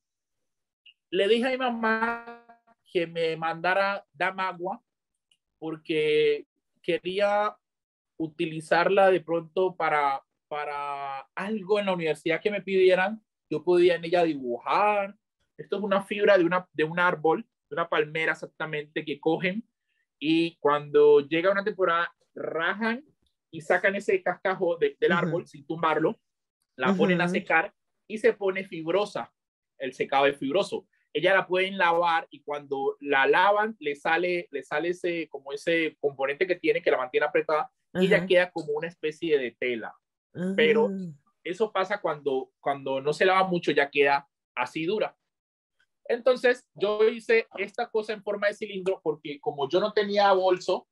[1.11, 2.45] Le dije a mi mamá
[2.93, 4.83] que me mandara Damagua
[5.59, 6.47] porque
[6.83, 7.57] quería
[8.19, 13.23] utilizarla de pronto para, para algo en la universidad que me pidieran.
[13.51, 15.15] Yo podía en ella dibujar.
[15.57, 19.65] Esto es una fibra de, una, de un árbol, de una palmera exactamente, que cogen
[20.19, 23.05] y cuando llega una temporada rajan
[23.51, 26.19] y sacan ese cascajo del árbol sin tumbarlo,
[26.77, 27.73] la ponen a secar
[28.07, 29.33] y se pone fibrosa.
[29.79, 30.87] El secado es fibroso.
[31.13, 35.97] Ella la pueden lavar y cuando la lavan le sale, le sale ese, como ese
[36.01, 39.95] componente que tiene que la mantiene apretada y ya queda como una especie de tela.
[40.55, 40.91] Pero
[41.43, 45.17] eso pasa cuando, cuando no se lava mucho, ya queda así dura.
[46.09, 50.87] Entonces yo hice esta cosa en forma de cilindro porque como yo no tenía bolso,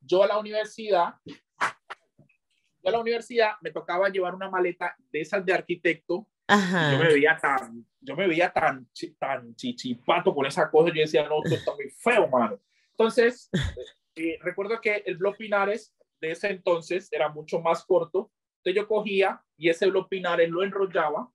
[0.00, 5.44] yo a la universidad, yo a la universidad me tocaba llevar una maleta de esas
[5.44, 6.26] de arquitecto.
[6.48, 8.88] Yo me veía tan, yo me veía tan,
[9.18, 10.92] tan chichipato con esa cosa.
[10.92, 12.58] Yo decía, no, esto está muy feo, mano.
[12.92, 13.50] Entonces,
[14.16, 18.30] eh, recuerdo que el blog Pinares de ese entonces era mucho más corto.
[18.58, 21.32] Entonces yo cogía y ese blog Pinares lo enrollaba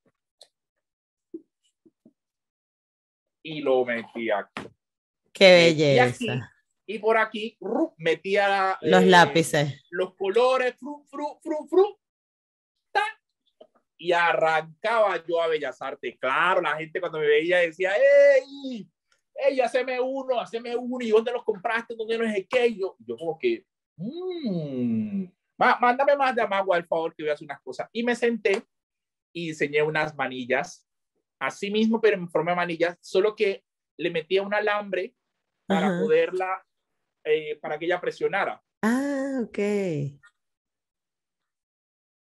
[3.43, 4.69] y lo metía aquí.
[5.33, 6.51] Qué belleza.
[6.87, 7.57] Y, por aquí
[7.97, 11.99] metía los eh, lápices, los colores, fru, fru, fru, fru,
[13.97, 16.17] y arrancaba yo a Bellas Artes.
[16.19, 18.87] Claro, la gente cuando me veía decía, ¡Ey!
[19.33, 21.03] ¡Ey, haceme uno, haceme uno!
[21.03, 21.95] ¿Y dónde los compraste?
[21.95, 22.95] ¿Dónde no es aquello?
[22.99, 23.65] Yo como que,
[23.97, 25.25] mmm,
[25.57, 27.89] mándame más de Amagua, al favor, que voy a hacer unas cosas.
[27.91, 28.63] Y me senté
[29.33, 30.87] y diseñé unas manillas,
[31.39, 33.63] así mismo, pero en forma de manillas, solo que
[33.97, 35.15] le metía un alambre
[35.67, 36.65] para poderla,
[37.23, 38.61] eh, para que ella presionara.
[38.81, 39.57] Ah, ok.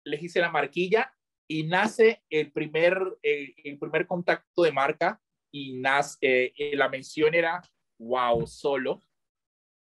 [0.05, 1.13] Les hice la marquilla
[1.47, 7.61] y nace el primer, el primer contacto de marca y nace, eh, la mención era
[7.99, 9.01] wow, solo.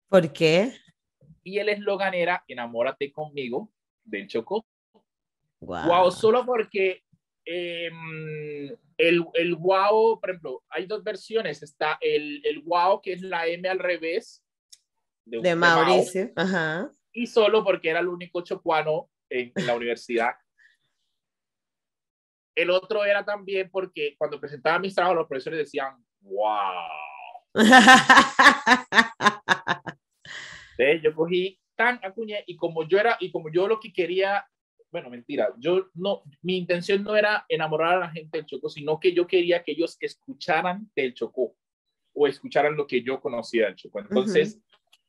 [0.08, 0.74] ¿Por qué?
[1.48, 3.72] Y el eslogan era enamórate conmigo
[4.04, 4.66] del Chocó.
[5.60, 6.12] Wow.
[6.12, 7.04] solo porque
[7.46, 11.64] em, el, el wow, por ejemplo, hay dos versiones.
[11.64, 14.44] Está el, el wow, que es la M al revés.
[15.26, 16.32] De, Mauricio.
[16.36, 16.92] Ajá.
[17.14, 20.36] Y solo porque era el único chocuano en la universidad
[22.58, 26.88] el otro era también porque cuando presentaba mis trabajos, los profesores decían, wow.
[31.02, 34.46] yo cogí tan acuñé y como yo era, y como yo lo que quería,
[34.92, 39.00] bueno, mentira, yo no, mi intención no era enamorar a la gente del Chocó, sino
[39.00, 41.56] que yo quería que ellos escucharan del Chocó
[42.14, 44.00] o escucharan lo que yo conocía del Chocó.
[44.00, 44.60] Entonces,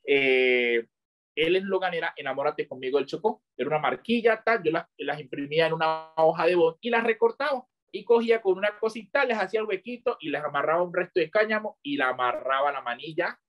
[0.07, 0.87] eh,
[1.35, 3.43] el eslogan era Enamórate conmigo del Chocó.
[3.57, 7.67] Era una marquilla, tal, yo las, imprimía en una hoja de voz y las recortaba.
[7.91, 11.31] Y cogía con una cosita, les hacía el huequito y les amarraba un resto de
[11.31, 13.41] cáñamo y la amarraba la manilla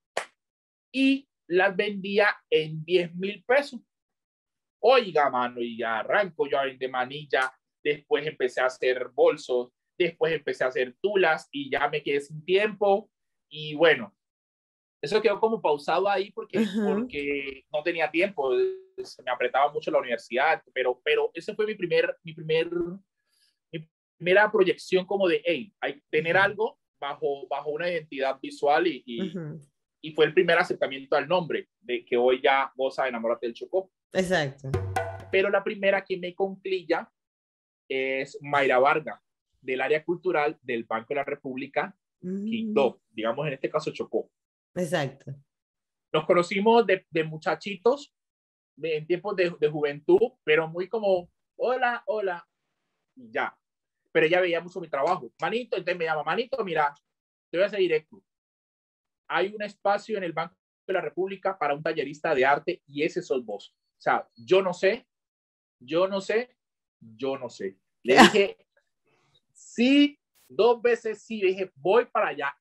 [0.91, 3.81] y las vendía en 10 mil pesos.
[4.81, 7.51] Oiga, mano, y ya arranco yo vender manilla.
[7.83, 12.45] Después empecé a hacer bolsos, después empecé a hacer tulas y ya me quedé sin
[12.45, 13.09] tiempo.
[13.49, 14.15] Y bueno,
[15.01, 18.51] eso quedó como pausado ahí porque, porque no tenía tiempo,
[19.03, 22.69] se me apretaba mucho la universidad, pero, pero ese fue mi primer, mi primer,
[23.71, 29.03] mi primera proyección como de, hey, hay tener algo bajo, bajo una identidad visual y,
[29.05, 29.33] y,
[30.01, 33.91] y, fue el primer acercamiento al nombre, de que hoy ya goza Enamórate del Chocó.
[34.13, 34.69] Exacto.
[35.31, 37.09] Pero la primera que me conclilla
[37.87, 39.21] es Mayra Varga,
[39.61, 42.49] del área cultural del Banco de la República, mm.
[43.11, 44.29] digamos en este caso Chocó.
[44.75, 45.33] Exacto.
[46.11, 48.13] Nos conocimos de, de muchachitos,
[48.81, 52.47] en tiempos de, de, juventud, pero muy como, hola, hola,
[53.15, 53.55] y ya.
[54.11, 55.31] Pero ella veía mucho mi trabajo.
[55.41, 56.95] Manito, entonces me llama, Manito, mira,
[57.51, 58.23] te voy a hacer directo.
[59.29, 60.55] Hay un espacio en el Banco
[60.87, 63.73] de la República para un tallerista de arte y ese sos vos.
[63.97, 65.05] O sea, yo no sé,
[65.79, 66.49] yo no sé,
[66.99, 67.77] yo no sé.
[68.03, 68.57] Le dije,
[69.53, 72.57] sí, dos veces sí, le dije, voy para allá.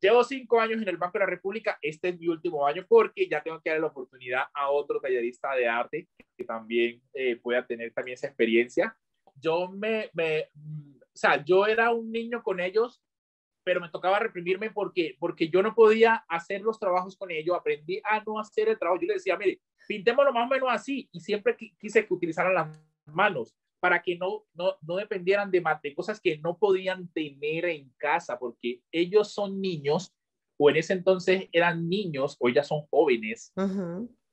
[0.00, 3.26] Llevo cinco años en el Banco de la República, este es mi último año porque
[3.26, 7.66] ya tengo que dar la oportunidad a otro tallerista de arte que también eh, pueda
[7.66, 8.96] tener también esa experiencia.
[9.36, 13.02] Yo me, me, mm, o sea, yo era un niño con ellos,
[13.64, 18.00] pero me tocaba reprimirme porque, porque yo no podía hacer los trabajos con ellos, aprendí
[18.04, 19.00] a no hacer el trabajo.
[19.00, 22.80] Yo les decía, mire, pintémoslo más o menos así y siempre quise que utilizaran las
[23.06, 27.90] manos para que no, no, no dependieran de, de cosas que no podían tener en
[27.98, 30.14] casa, porque ellos son niños
[30.58, 33.52] o en ese entonces eran niños, hoy ya son jóvenes.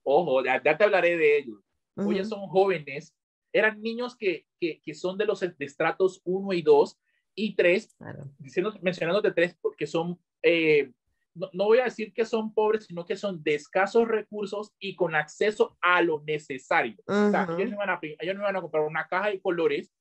[0.03, 1.59] Ojo, ya, te hablaré de ellos.
[1.95, 3.13] Hoy ya son jóvenes.
[3.53, 6.97] Eran niños que, que, que son de los estratos 1 y 2
[7.35, 7.97] y 3,
[8.37, 10.91] diciendo, mencionando de 3 porque son, eh,
[11.33, 14.95] no, no, voy a decir que son pobres, sino que son de escasos recursos y
[14.95, 16.97] con acceso a lo necesario.
[17.07, 19.91] O sea, ellos no, iban a, ellos no iban a comprar una caja de colores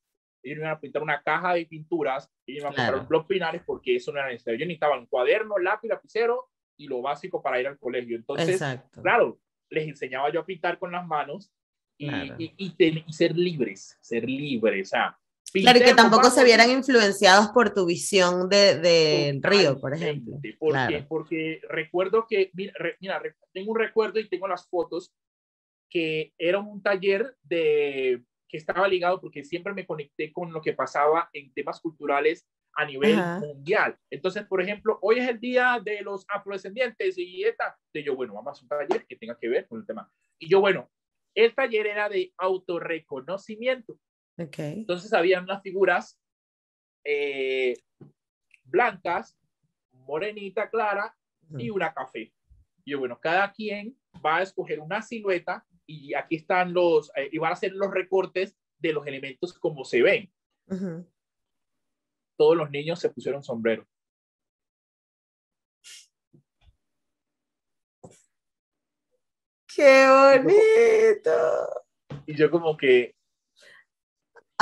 [0.43, 3.27] ellos no iban a pintar una caja de pinturas, ellos iban a comprar un blog
[3.27, 4.57] pinares porque eso no era necesario.
[4.57, 8.17] Ellos necesitaban cuaderno, lápiz, lapicero y lo básico para ir al colegio.
[8.17, 8.63] Entonces,
[9.03, 9.39] claro,
[9.69, 11.53] les enseñaba yo a pintar con las manos
[11.99, 14.89] y, y, y, ser libres, ser libres.
[14.89, 15.19] O sea,
[15.53, 20.41] claro, y que tampoco se vieran influenciados por tu visión del de, río, por ejemplo.
[20.59, 25.13] Porque, porque recuerdo que, mira, mira, tengo un recuerdo y tengo las fotos
[25.89, 30.73] que era un taller de que estaba ligado porque siempre me conecté con lo que
[30.73, 33.97] pasaba en temas culturales a nivel mundial.
[34.11, 38.35] Entonces, por ejemplo, hoy es el día de los afrodescendientes y esta, de yo, bueno,
[38.35, 40.11] vamos a un taller que tenga que ver con el tema.
[40.39, 40.91] Y yo, bueno,
[41.35, 43.99] el taller era de autorreconocimiento.
[44.41, 44.73] Okay.
[44.79, 46.19] Entonces, habían unas figuras
[47.05, 47.75] eh,
[48.65, 49.39] blancas,
[49.93, 51.15] morenita clara
[51.59, 52.33] y una café.
[52.85, 57.29] Y yo, bueno, cada quien va a escoger una silueta y aquí están los, eh,
[57.33, 60.33] y van a hacer los recortes de los elementos como se ven.
[62.37, 63.87] Todos los niños se pusieron sombrero.
[69.75, 71.31] ¡Qué bonito!
[72.27, 73.20] Y yo como que...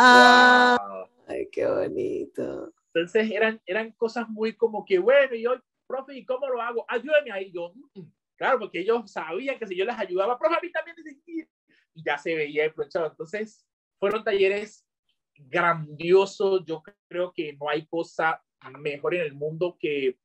[0.01, 2.73] ¡Ay, qué bonito!
[2.95, 5.59] Entonces eran, eran cosas muy como que, bueno, y hoy,
[5.89, 6.85] profe, ¿y cómo lo hago?
[6.89, 7.51] Ayúdame ahí.
[7.53, 8.13] Yo, mm, mm".
[8.37, 12.17] Claro, porque ellos sabían que si yo les ayudaba, profe, a mí también y ya
[12.17, 13.09] se veía influenciado.
[13.09, 13.67] Entonces,
[13.99, 14.87] fueron talleres
[15.35, 16.65] grandiosos.
[16.65, 18.41] Yo creo que no hay cosa
[18.79, 20.17] mejor en el mundo que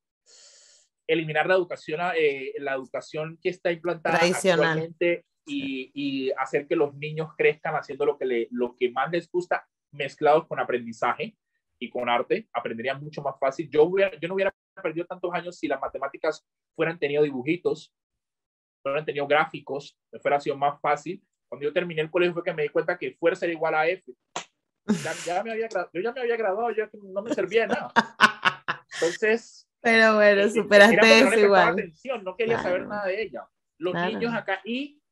[1.07, 6.95] eliminar la educación, eh, la educación que está implantada actualmente y, y, hacer que los
[6.95, 11.37] niños crezcan haciendo lo que, le, lo que más les gusta, mezclados con aprendizaje
[11.79, 13.69] y con arte, aprenderían mucho más fácil.
[13.69, 17.93] Yo, yo no hubiera perdido tantos años si las matemáticas fueran tenido dibujitos,
[18.83, 21.21] hubieran tenido gráficos, me fuera sido más fácil.
[21.49, 23.87] Cuando yo terminé el colegio fue que me di cuenta que fuerza era igual a
[23.87, 24.11] F.
[25.25, 27.93] Ya, me había, yo ya me había graduado, yo no me servía de nada.
[28.95, 29.69] Entonces...
[29.79, 31.73] Pero bueno, eh, superaste eso igual.
[31.73, 33.47] Atención, no quería saber nada de ella.
[33.77, 35.02] Los niños acá y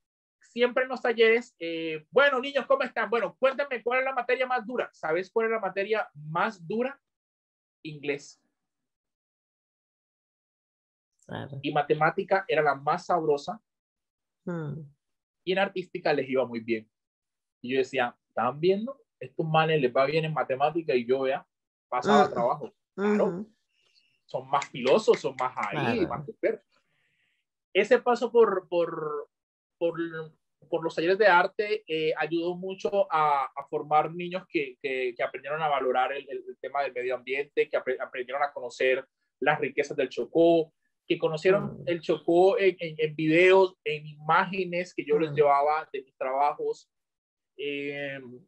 [0.51, 3.09] siempre en los talleres, eh, bueno, niños, ¿cómo están?
[3.09, 4.89] Bueno, cuéntame cuál es la materia más dura.
[4.91, 6.99] ¿Sabes cuál es la materia más dura?
[7.83, 8.41] Inglés.
[11.61, 13.61] Y matemática era la más sabrosa.
[14.43, 14.81] Hmm.
[15.45, 16.89] Y en artística les iba muy bien.
[17.61, 18.99] Y yo decía, ¿están viendo?
[19.19, 21.47] Estos manes les va bien en matemática y yo vea,
[21.87, 22.33] pasaba hmm.
[22.33, 22.73] trabajo.
[22.93, 23.45] Claro.
[24.25, 26.25] Son más filosos, son más ahí, más
[27.73, 29.29] Ese paso por, por,
[29.77, 29.97] por,
[30.69, 35.23] por, los talleres de arte eh, ayudó mucho a, a formar niños que, que, que,
[35.23, 39.05] aprendieron a valorar el, el, tema del medio ambiente, que aprendieron a conocer
[39.39, 40.73] las riquezas del Chocó,
[41.07, 41.83] que conocieron mm.
[41.87, 45.35] el Chocó en, en, videos, en imágenes que yo les mm.
[45.35, 46.89] llevaba de mis trabajos.
[47.57, 48.39] Em,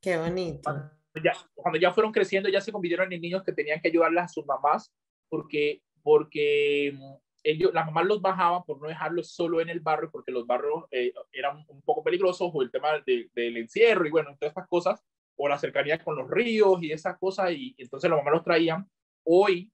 [0.00, 0.62] Qué bonito.
[0.62, 0.90] Cuando
[1.22, 4.28] ya, cuando ya, fueron creciendo, ya se convirtieron en niños que tenían que ayudarles a
[4.28, 4.90] sus mamás,
[5.28, 6.96] porque, porque
[7.42, 10.84] ellos, las mamás los bajaban por no dejarlos solo en el barrio, porque los barrios
[10.90, 15.02] eh, eran un poco peligrosos, o el tema del encierro, y bueno, todas estas cosas,
[15.36, 18.88] o la cercanía con los ríos y esas cosas, y entonces las mamás los traían.
[19.24, 19.72] Hoy,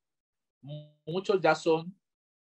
[1.04, 1.96] muchos ya son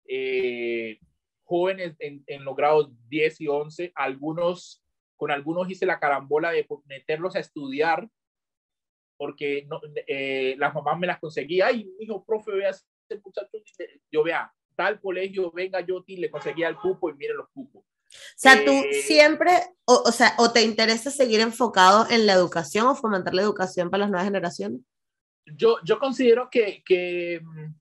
[0.06, 0.98] eh,
[1.44, 4.82] jóvenes en, en, los grados 10 y 11, algunos,
[5.16, 8.08] con algunos hice la carambola de meterlos a estudiar,
[9.16, 12.70] porque no, eh, las mamás me las conseguía, ay, hijo, profe, vea
[13.24, 13.48] muchacho,
[14.10, 17.82] yo vea, tal colegio, venga yo, le conseguía el cupo y mire los cupos.
[17.82, 19.50] O sea, tú eh, siempre,
[19.84, 23.90] o, o, sea, o te interesa seguir enfocado en la educación o fomentar la educación
[23.90, 24.80] para las nuevas generaciones?
[25.56, 27.74] Yo, yo considero que, que mm,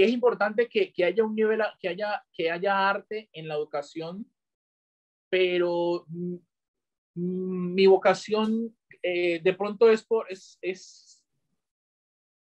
[0.00, 3.54] que es importante que, que, haya un nivel, que haya, que haya arte en la
[3.54, 4.24] educación,
[5.28, 6.36] pero mm,
[7.74, 11.19] mi vocación eh, de pronto es, por, es, es,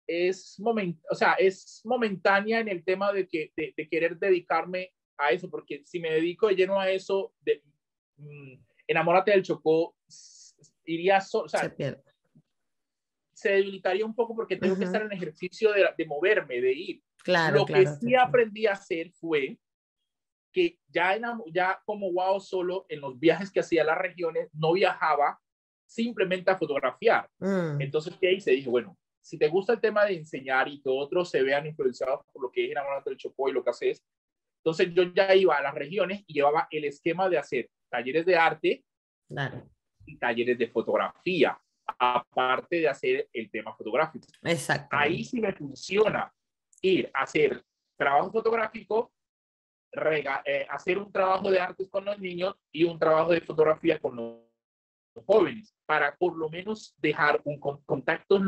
[0.08, 5.32] es, moment, o sea, es momentánea en el tema de, que, de, querer dedicarme a
[5.32, 7.62] eso, porque si me dedico de lleno a eso, de,
[8.18, 8.54] mm,
[8.88, 9.96] enamórate del Chocó,
[10.86, 11.98] iría, so, o sea, se,
[13.34, 17.04] se, debilitaría un poco porque tengo que estar en ejercicio de, de moverme, de ir.
[17.52, 19.58] Lo que sí aprendí a hacer fue
[20.54, 24.50] que ya, en, ya como wow solo en los viajes que hacía a las regiones,
[24.54, 25.40] no viajaba
[25.86, 27.30] simplemente a fotografiar.
[27.40, 27.82] Mm.
[27.82, 28.52] Entonces, ¿qué hice?
[28.52, 28.98] Dije, bueno,
[29.28, 32.50] si te gusta el tema de enseñar y que otros se vean influenciados por lo
[32.50, 34.02] que es enamorarte del Chocó y lo que haces,
[34.64, 38.38] entonces yo ya iba a las regiones y llevaba el esquema de hacer talleres de
[38.38, 38.86] arte
[40.06, 44.28] y talleres de fotografía, aparte de hacer el tema fotográfico.
[44.44, 44.96] Exacto.
[44.96, 46.34] Ahí sí me funciona
[46.82, 47.62] ir a hacer
[47.98, 49.12] trabajo fotográfico,
[50.46, 54.16] eh, hacer un trabajo de arte con los niños y un trabajo de fotografía con
[54.16, 58.46] los jóvenes, para por lo menos dejar un contacto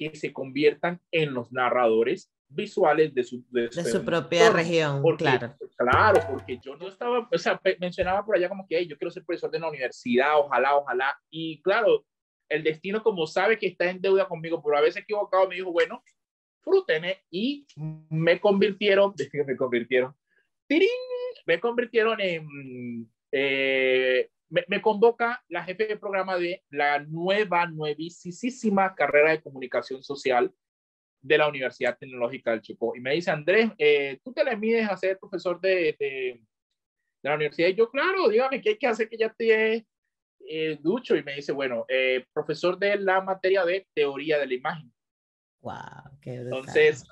[0.00, 5.54] que se conviertan en los narradores visuales de su, de, su propia región, claro.
[5.76, 9.24] Claro, porque yo no estaba, o sea, mencionaba por allá como que yo quiero ser
[9.24, 12.06] profesor de una universidad, ojalá, ojalá, y claro,
[12.48, 15.70] el destino como sabe que está en deuda conmigo, pero a veces equivocado me dijo,
[15.70, 16.02] bueno,
[16.62, 17.66] frúteme, y
[18.08, 19.14] me convirtieron,
[19.46, 20.14] me convirtieron,
[20.66, 20.88] ¡tirín!
[21.44, 28.94] me convirtieron en, eh, me, me, convoca la jefe de programa de la nueva, nuevísima
[28.94, 30.52] carrera de comunicación social
[31.22, 32.96] de la Universidad Tecnológica del Chocó.
[32.96, 36.40] Y me dice, Andrés, eh, ¿tú te le mides a ser profesor de, de,
[37.22, 37.68] la universidad?
[37.68, 39.86] Y yo, claro, dígame, ¿qué hay que hacer que ya esté
[40.48, 41.16] eh, ducho?
[41.16, 44.92] Y me dice, bueno, eh, profesor de la materia de teoría de la imagen.
[45.60, 47.04] Wow, qué Entonces,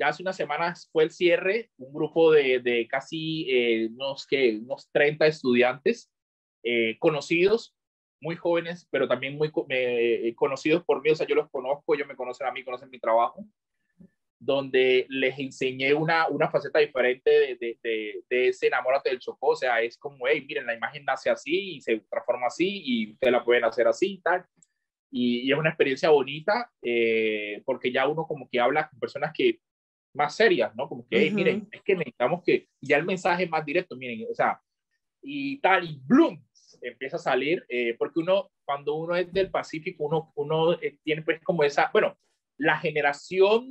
[0.00, 4.88] ya hace unas semanas fue el cierre, un grupo de, de casi unos, que unos
[4.90, 6.10] 30 estudiantes
[6.98, 7.74] conocidos
[8.20, 12.06] muy jóvenes, pero también muy eh, conocidos por mí, o sea, yo los conozco, ellos
[12.06, 13.44] me conocen a mí, conocen mi trabajo,
[14.38, 19.56] donde les enseñé una, una faceta diferente de, de, de, ese enamórate del Chocó, o
[19.56, 23.32] sea, es como, hey, miren, la imagen nace así y se transforma así y ustedes
[23.32, 24.44] la pueden hacer así y tal.
[25.10, 29.60] Y, es una experiencia bonita eh, porque ya uno como que habla con personas que
[30.12, 30.88] más serias, ¿no?
[30.88, 34.34] Como que, hey, miren, es que necesitamos que, ya el mensaje más directo, miren, o
[34.34, 34.60] sea,
[35.22, 36.42] y tal, y bloom,
[36.82, 41.22] empieza a salir, eh, porque uno, cuando uno es del Pacífico, uno, uno eh, tiene
[41.22, 42.16] pues como esa, bueno,
[42.56, 43.66] la generación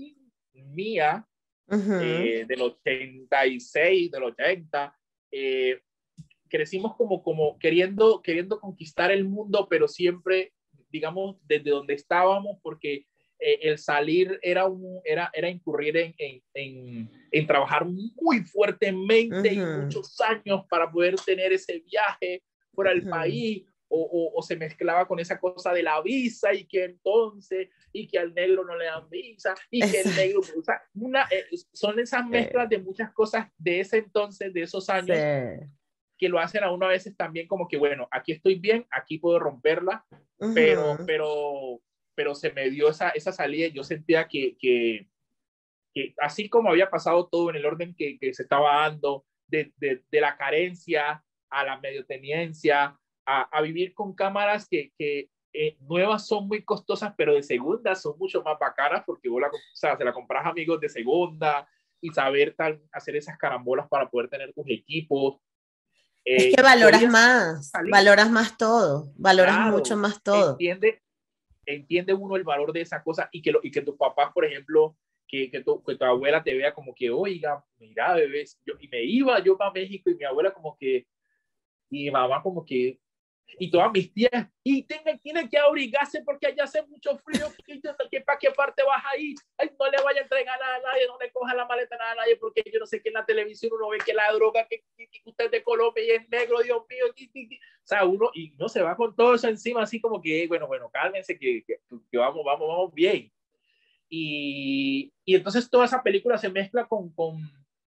[0.53, 1.25] mía
[1.71, 4.97] eh, del 86, del 80,
[6.49, 10.53] crecimos como, como queriendo, queriendo conquistar el mundo, pero siempre,
[10.89, 13.05] digamos, desde donde estábamos, porque
[13.39, 16.15] el salir era, un, era, era incurrir en,
[16.53, 23.07] en, en, trabajar muy fuertemente y muchos años para poder tener ese viaje fuera del
[23.07, 28.07] país, o, o, se mezclaba con esa cosa de la visa y que entonces, y
[28.07, 31.45] que al negro no le dan visa, y que el negro, o sea, una, eh,
[31.73, 35.17] son esas mezclas de muchas cosas de ese entonces, de esos años,
[36.17, 39.17] que lo hacen a uno a veces también como que, bueno, aquí estoy bien, aquí
[39.17, 40.05] puedo romperla,
[40.53, 41.81] pero, pero,
[42.19, 45.07] pero se me dio esa, esa salida y yo sentía que, que,
[45.93, 49.71] que, así como había pasado todo en el orden que, que se estaba dando, de,
[49.77, 55.77] de, de la carencia, a la medioteniencia, a, a vivir con cámaras que, que eh,
[55.79, 59.51] nuevas son muy costosas, pero de segunda son mucho más bacanas porque vos la, o
[59.73, 61.69] sea, se la compras amigos de segunda
[62.01, 65.37] y saber tal, hacer esas carambolas para poder tener tus equipos.
[66.25, 70.51] es que eh, valoras más, valoras más todo, valoras mucho más todo.
[70.51, 71.01] Entiende,
[71.75, 74.45] entiende uno el valor de esa cosa y que, lo, y que tus papás, por
[74.45, 74.95] ejemplo,
[75.27, 78.87] que, que, tu, que, tu, abuela te vea como que, oiga, mira, bebés, yo, y
[78.87, 81.07] me iba yo para México y mi abuela como que,
[81.89, 82.99] y mi mamá como que,
[83.57, 88.21] y todas mis tías, y tienen, tienen que abrigarse porque allá hace mucho frío, que,
[88.21, 91.17] para qué parte vas ahí, Ay, no le vaya a entregar nada a nadie, no
[91.17, 93.71] le coja la maleta nada a nadie, porque yo no sé que en la televisión
[93.73, 94.83] uno ve que la droga, que,
[95.25, 98.81] usted es de Colombia y es negro, Dios mío, o sea, uno, y no se
[98.81, 101.79] va con todo eso encima, así como que, bueno, bueno, cálmense, que, que,
[102.11, 103.31] que vamos, vamos, vamos bien.
[104.09, 107.37] Y, y, entonces toda esa película se mezcla con, con,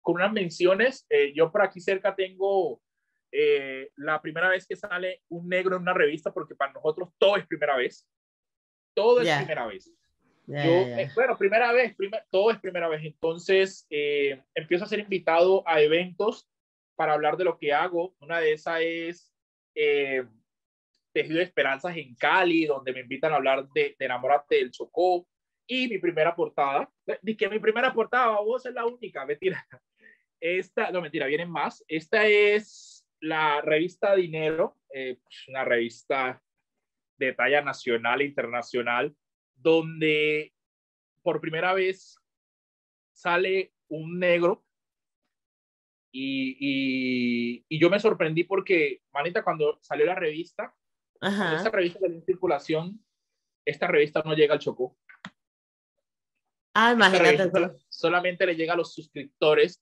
[0.01, 1.05] con unas menciones.
[1.09, 2.79] Eh, yo por aquí cerca tengo
[3.31, 7.37] eh, la primera vez que sale un negro en una revista, porque para nosotros todo
[7.37, 8.07] es primera vez.
[8.93, 9.91] Todo es primera vez.
[10.47, 11.95] Yo, eh, bueno, primera vez,
[12.29, 13.03] todo es primera vez.
[13.05, 16.49] Entonces, eh, empiezo a ser invitado a eventos
[16.95, 18.15] para hablar de lo que hago.
[18.19, 19.33] Una de esas es
[19.73, 25.25] Tejido de Esperanzas en Cali, donde me invitan a hablar de, de Enamorate del Chocó.
[25.67, 29.65] Y mi primera portada, di que mi primera portada, vos es la única, mentira.
[30.41, 31.81] Esta, no mentira, vienen más.
[31.87, 36.43] Esta es la revista Dinero, eh, pues, una revista
[37.17, 39.15] de talla nacional e internacional,
[39.55, 40.53] donde
[41.21, 42.17] por primera vez
[43.13, 44.65] sale un negro
[46.11, 50.75] y, y, yo me sorprendí porque, manita, cuando salió la revista,
[51.21, 53.05] esta revista de en circulación,
[53.63, 54.97] esta revista no llega al Chocó.
[56.73, 57.51] Ah, imagínate.
[57.87, 59.81] Solamente le llega a los suscriptores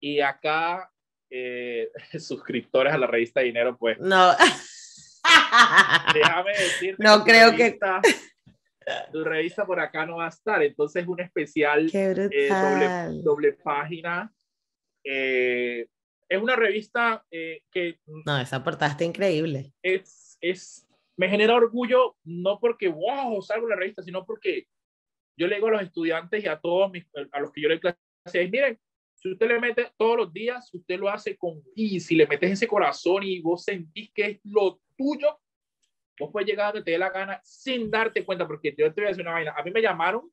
[0.00, 0.92] y acá
[1.34, 3.98] eh, suscriptores a la revista Dinero, pues.
[3.98, 4.32] No.
[6.14, 7.02] Déjame decirte.
[7.02, 7.78] No creo que.
[9.10, 10.62] tu revista por acá no va a estar.
[10.62, 14.30] Entonces, un especial eh, doble, doble, página.
[15.04, 15.86] Eh,
[16.28, 17.98] es una revista eh, que...
[18.24, 19.72] No, esa portada está increíble.
[19.82, 24.66] Es, es, me genera orgullo, no porque, wow, salgo la revista, sino porque
[25.38, 27.80] yo le digo a los estudiantes y a todos mis, a los que yo le
[27.80, 27.98] clase,
[28.50, 28.78] miren,
[29.22, 32.50] si usted le mete todos los días, usted lo hace con, y si le metes
[32.50, 35.38] ese corazón y vos sentís que es lo tuyo,
[36.18, 39.00] vos puedes llegar a donde te dé la gana sin darte cuenta, porque yo te
[39.00, 39.54] voy a decir una vaina.
[39.56, 40.28] A mí me llamaron,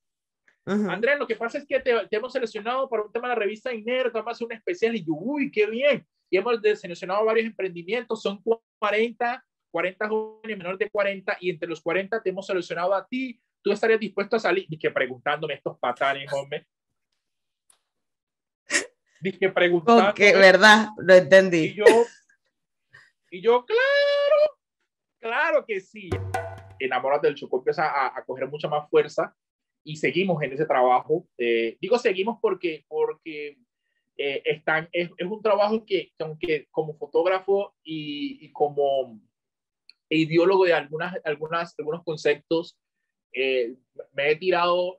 [0.66, 3.74] Andrés, lo que pasa es que te, hemos seleccionado para un tema de la revista
[3.74, 6.06] Inero, vamos a hacer un especial, y yo, uy, qué bien.
[6.32, 8.42] Y hemos seleccionado varios emprendimientos, son
[8.80, 13.40] 40, 40 jóvenes menores de 40, y entre los 40 te hemos seleccionado a ti.
[13.62, 14.66] ¿Tú estarías dispuesto a salir?
[14.68, 16.66] Y que preguntándome estos patanes, hombre.
[19.22, 20.14] Dije preguntando.
[20.14, 20.90] qué ¿verdad?
[20.98, 21.66] Lo entendí.
[21.66, 21.86] Y yo,
[23.32, 24.58] y yo, claro,
[25.20, 26.10] claro que sí.
[26.80, 29.36] Enamorate del Chocó empieza a, a, coger mucha más fuerza
[29.84, 31.28] y seguimos en ese trabajo.
[31.38, 33.58] Eh, digo seguimos porque, porque
[34.18, 39.20] eh, están, es, es, un trabajo que, aunque como fotógrafo y, y, como
[40.10, 42.80] ideólogo de algunas, algunas, algunos conceptos,
[43.34, 43.76] eh,
[44.14, 44.98] me he tirado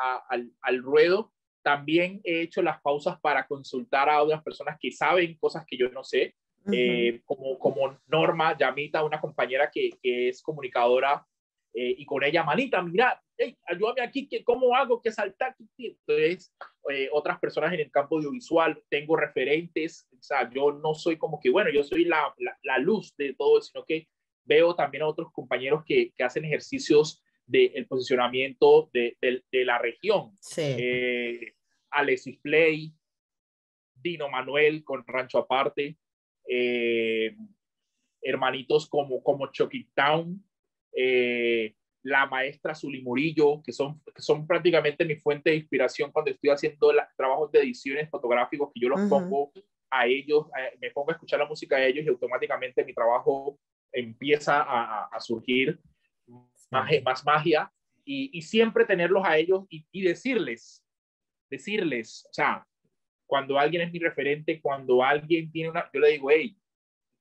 [0.00, 1.32] a, al, al ruedo
[1.66, 5.88] también he hecho las pausas para consultar a otras personas que saben cosas que yo
[5.88, 6.36] no sé,
[6.70, 11.26] eh, como, como Norma Yamita, una compañera que, que es comunicadora,
[11.74, 15.02] eh, y con ella, manita, mira, hey, ayúdame aquí, que, ¿cómo hago?
[15.02, 15.56] que saltar?
[15.76, 16.54] Entonces,
[16.88, 21.40] eh, otras personas en el campo audiovisual, tengo referentes, o sea, yo no soy como
[21.40, 24.06] que, bueno, yo soy la, la, luz de todo, sino que
[24.44, 29.78] veo también a otros compañeros que, que hacen ejercicios del posicionamiento de, de, de, la
[29.78, 30.30] región.
[30.40, 30.76] Sí.
[31.90, 32.92] Alexis Play,
[33.94, 35.96] Dino Manuel con Rancho Aparte,
[36.48, 37.36] eh,
[38.22, 40.42] hermanitos como, como Chucky Town,
[40.92, 46.30] eh, la maestra Zuli Murillo, que son, que son prácticamente mi fuente de inspiración cuando
[46.30, 49.50] estoy haciendo trabajos de ediciones fotográficos, que yo los pongo
[49.90, 50.46] a ellos,
[50.80, 53.58] me pongo a escuchar la música de ellos y automáticamente mi trabajo
[53.92, 55.80] empieza a, surgir
[56.70, 57.72] más, más magia
[58.04, 60.85] y, siempre tenerlos a ellos y, y decirles,
[61.56, 62.66] decirles, o sea,
[63.26, 66.56] cuando alguien es mi referente, cuando alguien tiene una, yo le digo, hey,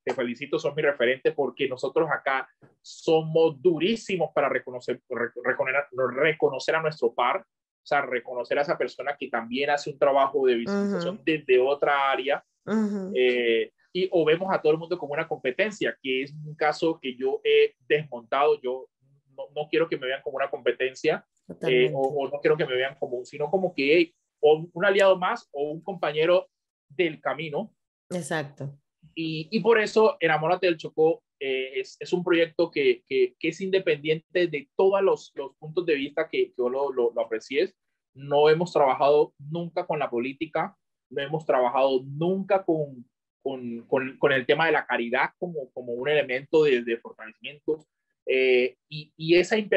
[0.06, 2.48] te felicito, son mi referente porque nosotros acá
[2.82, 5.02] somos durísimos para reconocer,
[5.44, 9.98] reconocer, reconocer a nuestro par, o sea, reconocer a esa persona que también hace un
[9.98, 12.44] trabajo de visualización desde otra área.
[13.16, 17.00] Eh, y o vemos a todo el mundo como una competencia, que es un caso
[17.02, 18.60] que yo he desmontado.
[18.62, 18.88] Yo
[19.36, 21.26] no, no quiero que me vean como una competencia,
[21.68, 24.14] eh, o, no quiero que me vean como, sino como que
[24.46, 26.48] o un aliado más o un compañero
[26.88, 27.74] del camino.
[28.12, 28.78] Exacto.
[29.16, 33.48] Y, y por eso Enamórate del Chocó eh, es, es, un proyecto que, que, que,
[33.48, 37.22] es independiente de todos los, los puntos de vista que, que yo lo, lo, lo
[37.22, 37.76] aprecies.
[38.14, 40.78] No hemos trabajado nunca con la política,
[41.10, 43.04] no hemos trabajado nunca con,
[43.44, 47.86] con, con, con, el tema de la caridad como, como un elemento de, de fortalecimiento.
[48.28, 49.68] Eh, y, y, esa eh,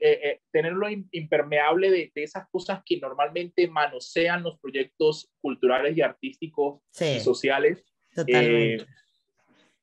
[0.00, 6.80] eh, tenerlo impermeable de, de, esas cosas que normalmente manosean los proyectos culturales y artísticos
[7.00, 7.84] y sociales.
[8.28, 8.78] Eh,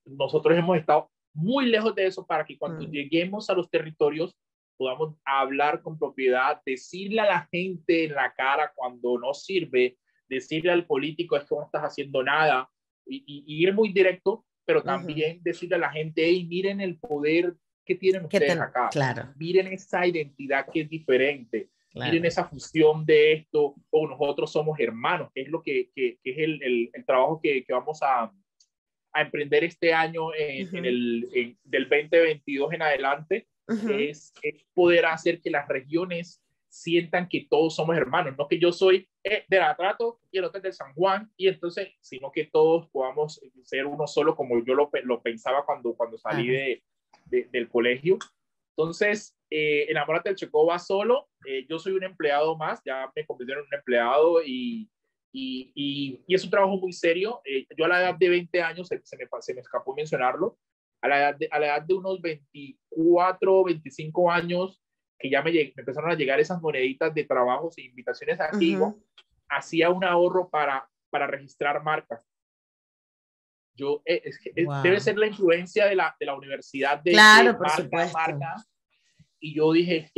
[0.05, 2.91] nosotros hemos estado muy lejos de eso para que cuando mm.
[2.91, 4.34] lleguemos a los territorios
[4.78, 9.97] podamos hablar con propiedad, decirle a la gente en la cara cuando no sirve,
[10.30, 12.69] decirle al político es que no estás haciendo nada
[13.05, 17.55] y, y, ir muy directo, pero también decirle a la gente, hey, miren el poder
[17.86, 18.89] que tienen ustedes acá.
[18.91, 19.34] Claro.
[19.36, 21.69] Miren esa identidad que es diferente.
[21.95, 26.31] Miren esa fusión de esto, o nosotros somos hermanos, que es lo que, que, que
[26.31, 28.31] es el, el, el, trabajo que, que vamos a,
[29.11, 35.39] a, emprender este año en, en el, del 2022 en adelante, es, es, poder hacer
[35.39, 39.75] que las regiones sientan que todos somos hermanos, no que yo soy eh, de la
[39.75, 43.86] Trato y el otro es de San Juan, y entonces, sino que todos podamos ser
[43.86, 46.84] uno solo como yo lo, lo pensaba cuando, cuando salí de,
[47.26, 48.17] del colegio.
[48.76, 51.30] Entonces, eh, Enamórate del Checo va solo.
[51.45, 54.89] Eh, yo soy un empleado más, ya me convirtieron en un empleado y,
[55.32, 55.71] y,
[56.28, 57.41] y, es un trabajo muy serio.
[57.45, 60.57] Eh, yo a la edad de 20 años, se, me, se me escapó mencionarlo,
[61.01, 64.82] a la, edad de, a la edad de unos 24, 25 años,
[65.19, 68.76] que ya me, me empezaron a llegar esas moneditas de trabajos e invitaciones aquí,
[69.49, 72.32] hacía un ahorro para, para registrar marcas
[73.76, 77.11] yo, eh, es que, eh, debe ser la influencia de la, de la universidad de,
[77.11, 78.17] claro, por supuesto.
[79.39, 80.11] y yo dije,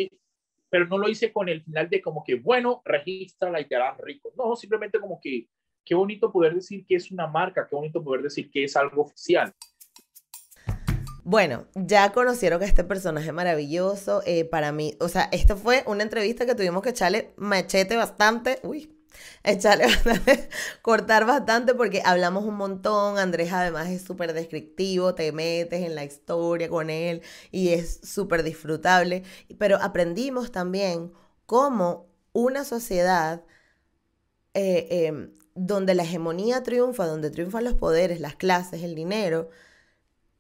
[0.69, 3.97] pero no lo hice con el final de como que, bueno, registra y te harás
[3.99, 4.33] rico.
[4.37, 5.47] No, simplemente como que,
[5.83, 9.03] qué bonito poder decir que es una marca, qué bonito poder decir que es algo
[9.03, 9.53] oficial.
[11.23, 14.21] Bueno, ya conocieron a este personaje maravilloso.
[14.27, 18.59] Eh, para mí, o sea, esta fue una entrevista que tuvimos que echarle machete bastante.
[18.61, 18.94] Uy,
[19.43, 20.49] echarle bastante,
[20.81, 23.17] cortar bastante porque hablamos un montón.
[23.17, 28.43] Andrés además es súper descriptivo, te metes en la historia con él y es súper
[28.43, 29.23] disfrutable.
[29.57, 31.11] Pero aprendimos también
[31.45, 33.43] cómo una sociedad
[34.53, 39.49] eh, em, donde la hegemonía triunfa, donde triunfan los poderes, las clases, el dinero,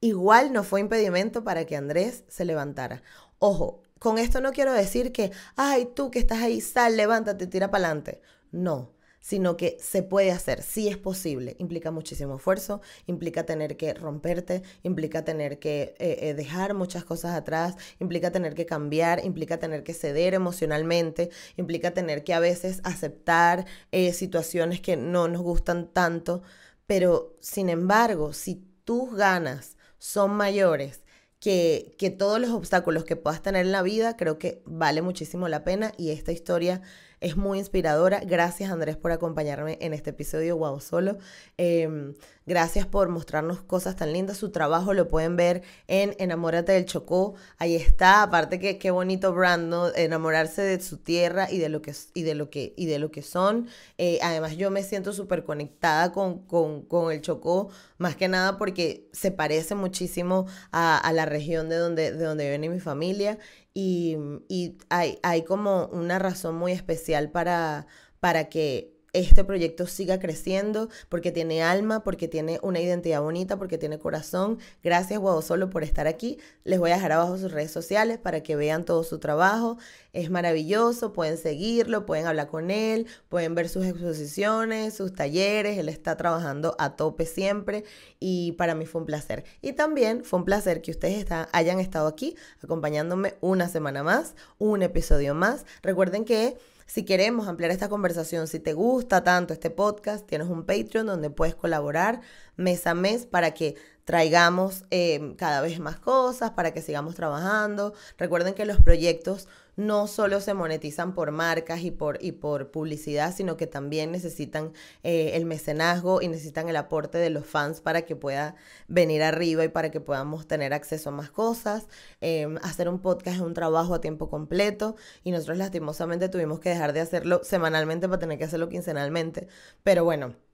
[0.01, 3.01] igual no fue impedimento para que Andrés se levantara.
[3.39, 7.71] Ojo, con esto no quiero decir que, ay, tú que estás ahí, sal, levántate, tira
[7.71, 8.21] para adelante.
[8.55, 11.57] No, sino que se puede hacer, sí es posible.
[11.59, 17.35] Implica muchísimo esfuerzo, implica tener que romperte, implica tener que eh, eh, dejar muchas cosas
[17.35, 22.79] atrás, implica tener que cambiar, implica tener que ceder emocionalmente, implica tener que a veces
[22.85, 26.43] aceptar eh, situaciones que no nos gustan tanto,
[26.85, 31.01] pero sin embargo, si tus ganas son mayores
[31.39, 35.47] que, que, todos los obstáculos que puedas tener en la vida, creo que vale muchísimo
[35.49, 36.81] la pena y esta historia
[37.19, 38.19] es muy inspiradora.
[38.19, 41.17] Gracias Andrés por acompañarme en este episodio Wow Solo.
[41.57, 42.13] Em,
[42.45, 44.37] gracias por mostrarnos cosas tan lindas.
[44.37, 47.35] Su trabajo lo pueden ver en Enamórate del Chocó.
[47.57, 48.23] Ahí está.
[48.23, 49.93] Aparte que qué bonito brand, ¿no?
[49.95, 53.11] Enamorarse de su tierra y de lo que, y de lo que, y de lo
[53.11, 53.67] que son.
[53.97, 59.09] Eh, además yo me siento súper conectada con, con, el Chocó, más que nada porque
[59.13, 63.37] se parece muchísimo a, a la región de donde, de donde viene mi familia
[63.75, 64.17] y,
[64.47, 67.87] y hay, hay, como una razón muy especial para,
[68.21, 73.77] para que este proyecto siga creciendo porque tiene alma, porque tiene una identidad bonita, porque
[73.77, 74.59] tiene corazón.
[74.83, 76.37] Gracias Guado Solo por estar aquí.
[76.65, 79.77] Les voy a dejar abajo sus redes sociales para que vean todo su trabajo.
[80.11, 85.77] Es maravilloso, pueden seguirlo, pueden hablar con él, pueden ver sus exposiciones, sus talleres.
[85.77, 87.85] Él está trabajando a tope siempre
[88.19, 89.45] y para mí fue un placer.
[89.61, 94.81] Y también fue un placer que ustedes hayan estado aquí acompañándome una semana más, un
[94.83, 95.65] episodio más.
[95.81, 100.65] Recuerden que si queremos ampliar esta conversación, si te gusta tanto este podcast, tienes un
[100.65, 102.21] Patreon donde puedes colaborar
[102.57, 107.93] mes a mes para que traigamos eh, cada vez más cosas, para que sigamos trabajando.
[108.17, 113.35] Recuerden que los proyectos no solo se monetizan por marcas y por, y por publicidad,
[113.35, 114.73] sino que también necesitan
[115.03, 118.55] eh, el mecenazgo y necesitan el aporte de los fans para que pueda
[118.87, 121.87] venir arriba y para que podamos tener acceso a más cosas.
[122.21, 126.69] Em, hacer un podcast es un trabajo a tiempo completo y nosotros lastimosamente tuvimos que
[126.69, 129.47] dejar de hacerlo semanalmente para tener que hacerlo quincenalmente.
[129.83, 130.44] Pero bueno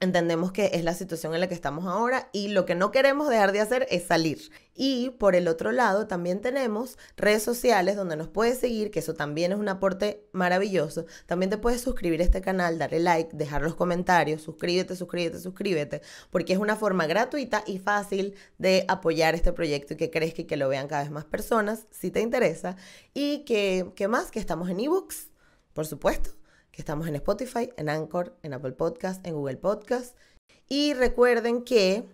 [0.00, 3.28] entendemos que es la situación en la que estamos ahora y lo que no queremos
[3.28, 4.50] dejar de hacer es salir.
[4.74, 9.14] Y por el otro lado también tenemos redes sociales donde nos puedes seguir, que eso
[9.14, 11.06] también es un aporte maravilloso.
[11.26, 16.02] También te puedes suscribir a este canal, darle like, dejar los comentarios, suscríbete, suscríbete, suscríbete,
[16.30, 20.44] porque es una forma gratuita y fácil de apoyar este proyecto y que crezca y
[20.44, 22.76] que lo vean cada vez más personas, si te interesa.
[23.14, 24.30] Y que, ¿qué más?
[24.30, 25.30] Que estamos en ebooks,
[25.72, 26.37] por supuesto
[26.78, 30.16] Estamos en Spotify, en Anchor, en Apple Podcast, en Google Podcast.
[30.68, 32.08] Y recuerden que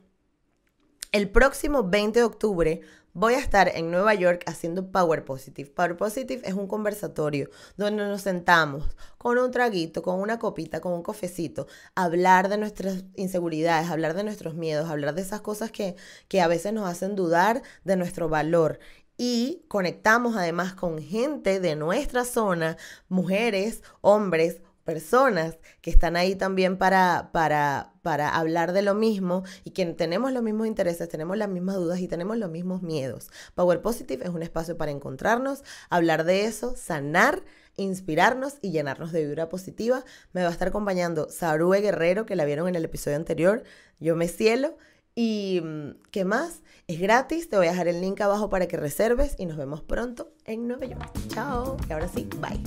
[1.13, 2.81] el próximo 20 de octubre
[3.13, 5.69] voy a estar en Nueva York haciendo Power Positive.
[5.69, 10.95] Power Positive es un conversatorio donde nos sentamos con un traguito, con una copita, con
[10.95, 15.95] un cofecito, hablar de nuestras inseguridades, hablar de nuestros miedos, hablar de esas cosas que,
[16.27, 18.79] que a veces nos hacen dudar de nuestro valor
[19.17, 22.77] y conectamos además con gente de nuestra zona,
[23.09, 29.71] mujeres, hombres, personas que están ahí también para, para, para hablar de lo mismo y
[29.71, 33.31] que tenemos los mismos intereses, tenemos las mismas dudas y tenemos los mismos miedos.
[33.55, 37.43] Power Positive es un espacio para encontrarnos, hablar de eso, sanar
[37.77, 40.05] inspirarnos y llenarnos de vibra positiva.
[40.33, 43.65] Me va a estar acompañando Sarue Guerrero, que la vieron en el episodio anterior.
[43.99, 44.77] Yo me cielo.
[45.15, 46.63] ¿Y mm, qué más?
[46.87, 49.81] Es gratis, te voy a dejar el link abajo para que reserves y nos vemos
[49.81, 51.11] pronto en Nueva York.
[51.29, 51.77] Chao.
[51.89, 52.61] Y ahora sí, bye.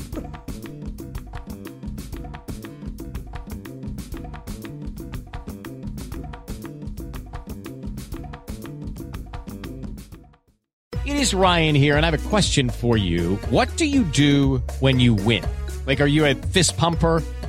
[11.06, 13.36] It is Ryan here and I have a question for you.
[13.50, 15.44] What do you do when you win?
[15.86, 17.22] Like are you a fist pumper?